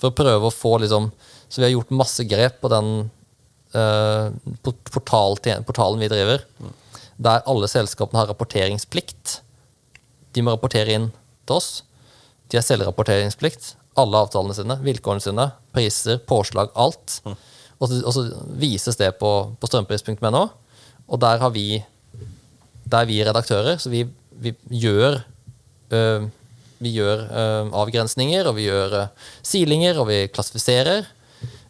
For 0.00 0.10
å 0.10 0.16
prøve 0.16 0.48
å 0.48 0.54
få 0.54 0.78
liksom 0.82 1.10
Så 1.54 1.62
vi 1.62 1.68
har 1.68 1.76
gjort 1.76 1.94
masse 1.94 2.26
grep 2.26 2.58
på 2.64 2.70
den 2.72 2.88
uh, 3.78 4.32
portal, 4.90 5.38
portalen 5.38 6.02
vi 6.02 6.10
driver. 6.10 6.42
Mm 6.58 6.72
der 7.16 7.44
alle 7.46 7.68
selskapene 7.70 8.20
har 8.20 8.30
rapporteringsplikt. 8.30 9.38
De 10.34 10.42
må 10.42 10.54
rapportere 10.54 10.96
inn 10.96 11.08
til 11.46 11.56
oss. 11.56 11.70
De 12.50 12.58
har 12.58 12.66
selvrapporteringsplikt. 12.66 13.74
Alle 14.00 14.18
avtalene 14.24 14.56
sine, 14.56 14.76
vilkårene 14.82 15.22
sine, 15.22 15.48
priser, 15.74 16.18
påslag, 16.26 16.72
alt. 16.74 17.20
Mm. 17.24 17.36
Og, 17.78 17.88
så, 17.90 18.00
og, 18.02 18.12
så, 18.16 18.24
vises 18.58 18.98
det 18.98 19.12
på, 19.20 19.32
på 19.60 19.70
strømpris.no. 19.70 20.46
Og 21.06 21.20
der 21.22 21.42
har 21.42 21.52
vi 21.54 21.84
Der 22.84 23.00
er 23.00 23.08
vi 23.08 23.22
redaktører, 23.24 23.78
så 23.80 23.88
vi, 23.88 24.02
vi 24.30 24.52
gjør 24.68 25.22
øh, 25.90 26.26
vi 26.78 26.90
gjør 26.92 27.22
øh, 27.24 27.70
avgrensninger, 27.72 28.44
og 28.44 28.56
vi 28.56 28.66
gjør 28.66 28.96
øh, 29.00 29.06
silinger, 29.42 29.98
og 29.98 30.08
vi 30.08 30.26
klassifiserer. 30.26 31.06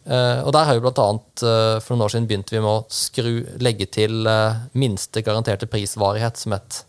Eh, 0.05 0.41
og 0.45 0.51
der 0.53 0.67
har 0.67 0.77
vi 0.77 0.83
blant 0.85 1.01
annet 1.01 1.45
eh, 1.45 1.77
for 1.81 1.95
noen 1.95 2.05
år 2.05 2.13
siden 2.13 2.27
begynt 2.29 2.53
vi 2.53 2.61
med 2.61 2.71
å 2.71 2.83
skru, 2.93 3.31
legge 3.63 3.87
til 3.89 4.27
eh, 4.29 4.59
minste 4.77 5.23
garanterte 5.25 5.69
prisvarighet 5.69 6.37
som 6.37 6.53
et, 6.57 6.83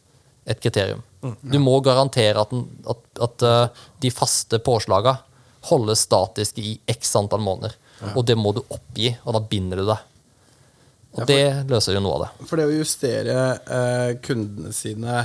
et 0.44 0.60
kriterium. 0.60 1.00
Du 1.40 1.56
må 1.58 1.78
garantere 1.82 2.42
at, 2.44 2.52
den, 2.52 2.68
at, 2.86 3.00
at 3.24 3.44
de 3.98 4.10
faste 4.14 4.60
påslagene 4.62 5.16
holdes 5.66 6.04
statiske 6.06 6.62
i 6.62 6.76
x 6.92 7.16
antall 7.18 7.42
måneder. 7.42 7.74
Og 8.14 8.22
det 8.28 8.36
må 8.38 8.52
du 8.54 8.60
oppgi, 8.62 9.10
og 9.24 9.34
da 9.34 9.40
binder 9.42 9.80
du 9.80 9.88
deg. 9.88 10.04
Og 11.16 11.24
det 11.28 11.64
løser 11.70 11.96
jo 11.96 12.02
noe 12.04 12.18
av 12.18 12.24
det. 12.26 12.46
For 12.48 12.60
det 12.60 12.68
å 12.68 12.76
justere 12.76 13.36
eh, 13.56 14.10
kundene 14.24 14.72
sine 14.76 15.22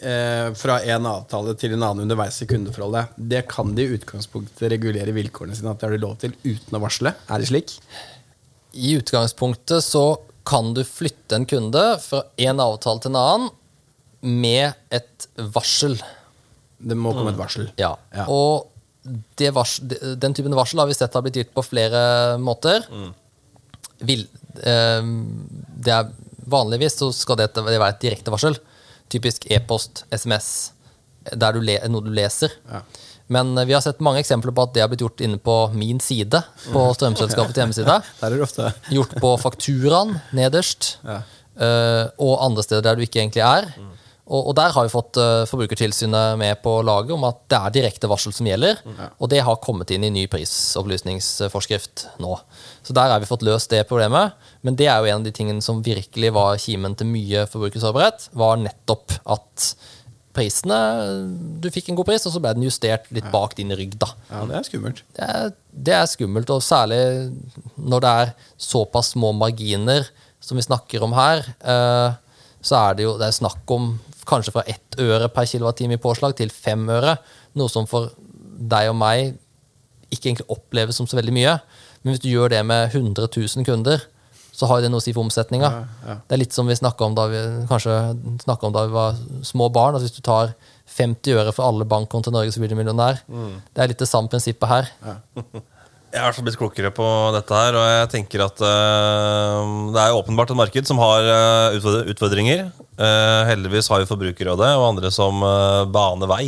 eh, 0.00 0.48
fra 0.58 0.78
en 0.94 1.06
avtale 1.08 1.54
til 1.60 1.74
en 1.76 1.84
annen 1.84 2.06
underveis 2.06 2.40
i 2.42 2.48
kundeforholdet, 2.50 3.12
det 3.16 3.44
kan 3.50 3.74
de 3.76 3.86
i 3.86 3.98
utgangspunktet 3.98 4.70
regulere 4.72 5.14
vilkårene 5.16 5.56
sine 5.56 5.72
at 5.72 5.80
det 5.80 5.88
har 5.88 5.96
de 5.96 6.02
lov 6.02 6.16
til 6.22 6.34
uten 6.44 6.78
å 6.78 6.82
varsle. 6.82 7.14
Er 7.28 7.42
det 7.42 7.50
slik? 7.50 7.76
I 8.72 8.96
utgangspunktet 9.00 9.84
så 9.84 10.04
kan 10.46 10.72
du 10.74 10.82
flytte 10.86 11.36
en 11.36 11.46
kunde 11.48 11.84
fra 12.02 12.24
en 12.40 12.62
avtale 12.62 13.02
til 13.02 13.12
en 13.12 13.20
annen 13.20 13.50
med 14.20 14.76
et 14.94 15.28
varsel. 15.54 15.96
Det 16.80 16.96
må 16.96 17.12
komme 17.16 17.34
et 17.34 17.40
varsel. 17.40 17.70
Ja. 17.80 17.94
Ja. 18.14 18.26
Og 18.32 18.68
det 19.40 19.52
vars, 19.56 19.78
den 19.80 20.36
typen 20.36 20.54
varsel 20.56 20.82
har 20.82 20.88
vi 20.90 20.96
sett 20.96 21.14
har 21.16 21.24
blitt 21.24 21.38
gitt 21.40 21.54
på 21.56 21.64
flere 21.64 22.36
måter. 22.40 22.84
Vil, 24.08 24.26
eh, 24.64 25.12
det 25.76 25.94
er 25.96 26.10
Vanligvis 26.50 26.96
så 26.98 27.12
skal 27.14 27.36
det 27.38 27.52
det 27.54 27.62
være 27.62 27.92
et 27.92 28.00
direkte 28.02 28.32
varsel. 28.32 28.56
Typisk 29.10 29.46
e-post, 29.50 30.04
SMS, 30.14 30.72
der 31.34 31.56
du 31.56 31.60
noe 31.90 32.04
du 32.06 32.10
leser. 32.14 32.52
Ja. 32.70 32.82
Men 33.30 33.52
eh, 33.58 33.66
vi 33.68 33.74
har 33.76 33.82
sett 33.84 34.02
mange 34.02 34.22
eksempler 34.22 34.54
på 34.54 34.66
at 34.66 34.74
det 34.74 34.82
har 34.84 34.90
blitt 34.90 35.04
gjort 35.04 35.22
inne 35.24 35.38
på 35.38 35.56
min 35.76 36.00
side. 36.02 36.42
På 36.72 36.88
strømselskapets 36.96 37.58
hjemmeside. 37.62 38.00
Der 38.20 38.26
er 38.26 38.36
det 38.38 38.46
ofte 38.46 38.72
Gjort 38.90 39.14
på 39.22 39.34
fakturaen 39.42 40.16
nederst. 40.36 40.96
Ja. 41.06 41.20
eh, 41.60 42.04
og 42.18 42.40
andre 42.46 42.66
steder 42.66 42.86
der 42.88 42.98
du 42.98 43.06
ikke 43.06 43.22
egentlig 43.22 43.44
er. 43.46 43.70
Og, 44.30 44.50
og 44.50 44.54
der 44.54 44.70
har 44.70 44.86
vi 44.86 44.92
fått 44.92 45.18
uh, 45.18 45.42
Forbrukertilsynet 45.50 46.38
med 46.38 46.60
på 46.62 46.76
laget 46.86 47.10
om 47.16 47.24
at 47.26 47.40
det 47.50 47.58
er 47.58 47.74
direkte 47.74 48.10
varsel 48.10 48.34
som 48.34 48.46
gjelder. 48.46 48.78
Og 49.18 49.30
det 49.32 49.42
har 49.46 49.58
kommet 49.62 49.90
inn 49.90 50.06
i 50.06 50.12
ny 50.14 50.26
prisopplysningsforskrift 50.30 52.06
nå. 52.22 52.36
Så 52.86 52.94
der 52.96 53.10
har 53.10 53.22
vi 53.22 53.28
fått 53.28 53.44
løst 53.46 53.74
det 53.74 53.82
problemet. 53.90 54.36
Men 54.62 54.78
det 54.78 54.86
er 54.86 55.00
jo 55.02 55.10
en 55.10 55.20
av 55.20 55.26
de 55.26 55.34
tingene 55.34 55.64
som 55.64 55.82
virkelig 55.82 56.30
var 56.36 56.60
kimen 56.62 56.94
til 56.94 57.10
mye 57.10 57.46
forbrukersårbarhet, 57.50 58.30
var 58.38 58.60
nettopp 58.62 59.18
at 59.34 59.72
prisene 60.36 60.78
Du 61.58 61.66
fikk 61.74 61.90
en 61.90 61.98
god 61.98 62.06
pris, 62.06 62.22
og 62.28 62.34
så 62.34 62.40
ble 62.42 62.54
den 62.54 62.68
justert 62.68 63.08
litt 63.10 63.26
bak 63.34 63.56
din 63.58 63.74
rygg, 63.74 63.96
da 63.98 64.12
Ja, 64.30 64.44
det 64.46 64.60
er 64.60 64.66
skummelt. 64.68 65.02
det 65.18 65.26
er, 65.26 65.52
det 65.88 65.96
er 65.96 66.06
skummelt, 66.06 66.52
og 66.54 66.62
særlig 66.62 67.00
når 67.74 68.04
det 68.04 68.12
er 68.22 68.34
såpass 68.54 69.10
små 69.16 69.32
marginer 69.34 70.06
som 70.40 70.60
vi 70.60 70.66
snakker 70.68 71.02
om 71.02 71.18
her, 71.18 71.42
Uh, 71.60 72.14
så 72.62 72.76
er 72.76 72.96
det 72.96 73.06
jo 73.06 73.16
det 73.18 73.26
er 73.30 73.36
snakk 73.36 73.70
om 73.72 73.94
kanskje 74.30 74.54
fra 74.54 74.64
ett 74.70 74.98
øre 75.02 75.28
per 75.32 75.48
kilowattime 75.50 75.98
i 75.98 76.02
påslag 76.02 76.36
til 76.38 76.52
fem 76.54 76.86
øre. 76.92 77.16
Noe 77.58 77.72
som 77.72 77.88
for 77.90 78.12
deg 78.60 78.90
og 78.92 78.98
meg 79.00 79.34
ikke 80.10 80.30
egentlig 80.30 80.48
oppleves 80.50 80.98
som 80.98 81.08
så 81.10 81.18
veldig 81.18 81.34
mye. 81.34 81.58
Men 82.02 82.14
hvis 82.14 82.22
du 82.24 82.30
gjør 82.32 82.54
det 82.54 82.64
med 82.66 82.94
100 82.94 83.28
000 83.28 83.66
kunder, 83.66 84.02
så 84.60 84.68
har 84.68 84.82
det 84.82 84.90
noe 84.92 85.00
å 85.00 85.04
si 85.04 85.14
for 85.16 85.24
omsetninga. 85.24 85.70
Det 86.28 86.36
er 86.36 86.40
litt 86.42 86.56
som 86.56 86.68
vi 86.68 86.76
snakka 86.76 87.06
om 87.06 87.14
om 87.14 88.72
da 88.74 88.84
vi 88.86 88.92
var 88.92 89.18
små 89.46 89.70
barn. 89.72 89.96
at 89.96 90.02
Hvis 90.04 90.16
du 90.16 90.22
tar 90.26 90.54
50 90.90 91.38
øre 91.38 91.52
for 91.54 91.64
alle 91.68 91.86
bankkontoer 91.88 92.34
i 92.34 92.36
Norge, 92.38 92.52
så 92.52 92.60
blir 92.60 92.72
du 92.72 92.76
millionær. 92.78 93.22
Det 93.72 93.82
er 93.84 93.92
litt 93.92 94.02
det 94.02 94.10
samme 94.10 94.28
prinsippet 94.28 94.68
her. 94.68 94.90
Jeg 96.10 96.26
er 96.26 96.42
blitt 96.42 96.58
klokere 96.58 96.90
på 96.90 97.04
dette 97.36 97.54
her, 97.54 97.76
og 97.78 97.84
jeg 97.86 98.08
tenker 98.10 98.42
at 98.42 98.58
uh, 98.58 99.90
det 99.94 100.00
er 100.02 100.16
åpenbart 100.16 100.50
et 100.50 100.58
marked 100.58 100.88
som 100.88 100.98
har 100.98 101.22
uh, 101.22 102.06
utfordringer. 102.10 102.64
Uh, 102.98 103.46
heldigvis 103.46 103.86
har 103.92 104.02
vi 104.02 104.08
Forbrukerrådet 104.10 104.72
og 104.74 104.88
andre 104.88 105.12
som 105.14 105.38
baner 105.94 106.30
vei. 106.30 106.44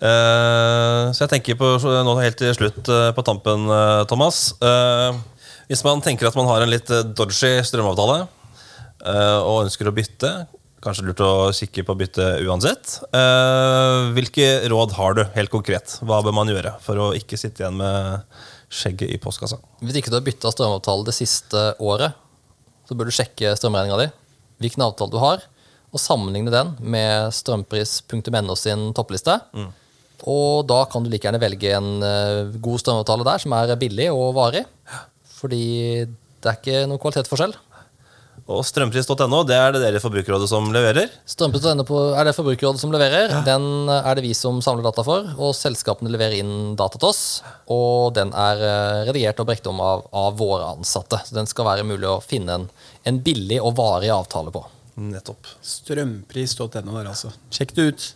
Så 0.00 1.20
jeg 1.20 1.28
tenker 1.28 1.58
på 1.60 1.74
nå 1.76 2.12
helt 2.22 2.38
til 2.40 2.54
slutt 2.56 2.86
på 2.88 3.22
tampen, 3.26 3.66
Thomas. 4.08 4.38
Hvis 5.68 5.82
man 5.84 6.00
tenker 6.00 6.30
at 6.30 6.38
man 6.38 6.48
har 6.48 6.64
en 6.64 6.72
litt 6.72 6.88
dodgy 6.88 7.58
strømavtale 7.68 8.22
og 9.44 9.66
ønsker 9.66 9.90
å 9.90 9.92
bytte, 9.92 10.30
kanskje 10.84 11.04
lurt 11.06 11.20
å 11.24 11.32
kikke 11.56 11.84
på 11.86 11.96
bytte 12.00 12.26
uansett. 12.46 12.96
Eh, 13.16 14.10
hvilke 14.16 14.48
råd 14.72 14.94
har 14.96 15.16
du, 15.18 15.24
helt 15.36 15.52
konkret? 15.52 15.98
Hva 16.06 16.20
bør 16.24 16.36
man 16.36 16.50
gjøre 16.50 16.74
for 16.84 17.00
å 17.00 17.10
ikke 17.16 17.38
sitte 17.40 17.64
igjen 17.64 17.78
med 17.80 18.24
skjegget 18.72 19.12
i 19.12 19.20
postkassa? 19.22 19.60
Hvis 19.84 20.00
ikke 20.00 20.12
du 20.12 20.18
har 20.18 20.26
bytta 20.26 20.52
strømavtale 20.54 21.08
det 21.08 21.16
siste 21.16 21.66
året, 21.84 22.16
så 22.88 22.96
bør 22.96 23.10
du 23.10 23.14
sjekke 23.14 23.52
strømregninga 23.58 24.00
di, 24.00 24.08
hvilken 24.64 24.86
avtale 24.86 25.12
du 25.12 25.20
har, 25.22 25.44
og 25.90 26.00
sammenligne 26.00 26.52
den 26.54 26.72
med 26.80 27.34
strømpris.no 27.34 28.56
sin 28.58 28.90
toppliste. 28.96 29.36
Og 30.30 30.66
da 30.68 30.82
kan 30.90 31.04
du 31.04 31.08
like 31.10 31.26
gjerne 31.26 31.40
velge 31.42 31.72
en 31.76 32.04
eh, 32.04 32.56
god 32.62 32.82
strømavtale 32.82 33.26
der, 33.26 33.42
som 33.42 33.56
er 33.56 33.76
billig 33.80 34.10
og 34.12 34.34
varig. 34.36 34.64
Fordi 35.40 35.64
det 36.04 36.48
er 36.48 36.58
ikke 36.58 36.84
noen 36.88 37.00
kvalitetsforskjell. 37.00 37.54
Og 38.48 38.62
strømpris.no, 38.66 39.42
det 39.48 39.56
er 39.56 39.74
det 39.74 39.82
dere 39.82 40.00
i 40.00 40.02
Forbrukerrådet 40.02 40.48
som 40.50 40.68
leverer. 40.74 41.10
Strømpris.no 41.28 41.84
er 42.16 42.28
det 42.28 42.34
Forbrukerrådet 42.36 42.82
som 42.82 42.92
leverer. 42.94 43.34
Den 43.46 43.90
er 43.92 44.16
det 44.18 44.24
vi 44.24 44.32
som 44.36 44.62
samler 44.64 44.86
data 44.86 45.04
for, 45.06 45.28
og 45.36 45.54
selskapene 45.56 46.12
leverer 46.12 46.40
inn 46.40 46.74
data 46.78 46.98
til 47.00 47.10
oss. 47.10 47.22
Og 47.70 48.14
den 48.16 48.32
er 48.36 48.64
eh, 48.66 49.02
redigert 49.10 49.42
og 49.42 49.50
brekt 49.50 49.68
om 49.70 49.82
av, 49.84 50.06
av 50.16 50.38
våre 50.40 50.72
ansatte. 50.76 51.20
Så 51.26 51.36
den 51.36 51.50
skal 51.50 51.68
være 51.68 51.86
mulig 51.88 52.08
å 52.10 52.20
finne 52.24 52.60
en, 52.60 52.68
en 53.06 53.22
billig 53.24 53.60
og 53.60 53.76
varig 53.80 54.12
avtale 54.14 54.54
på. 54.54 54.64
Nettopp. 55.00 55.54
Strømpris.no 55.64 56.96
der, 56.98 57.12
altså. 57.12 57.32
Sjekk 57.54 57.76
det 57.78 57.88
ut. 57.92 58.10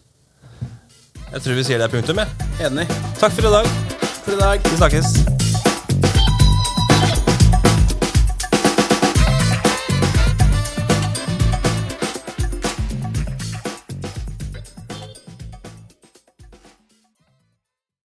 Jeg 1.35 1.43
tror 1.43 1.57
vi 1.59 1.65
sier 1.67 1.81
det 1.81 1.89
er 1.89 1.95
punktum. 1.95 2.21
jeg. 2.21 2.51
Enig. 2.69 2.87
Takk 3.19 3.35
for 3.35 3.49
i 3.49 3.57
dag. 3.59 3.73
For 4.21 4.37
i 4.37 4.43
dag. 4.45 4.71
Vi 4.71 4.79
snakkes. 4.83 5.44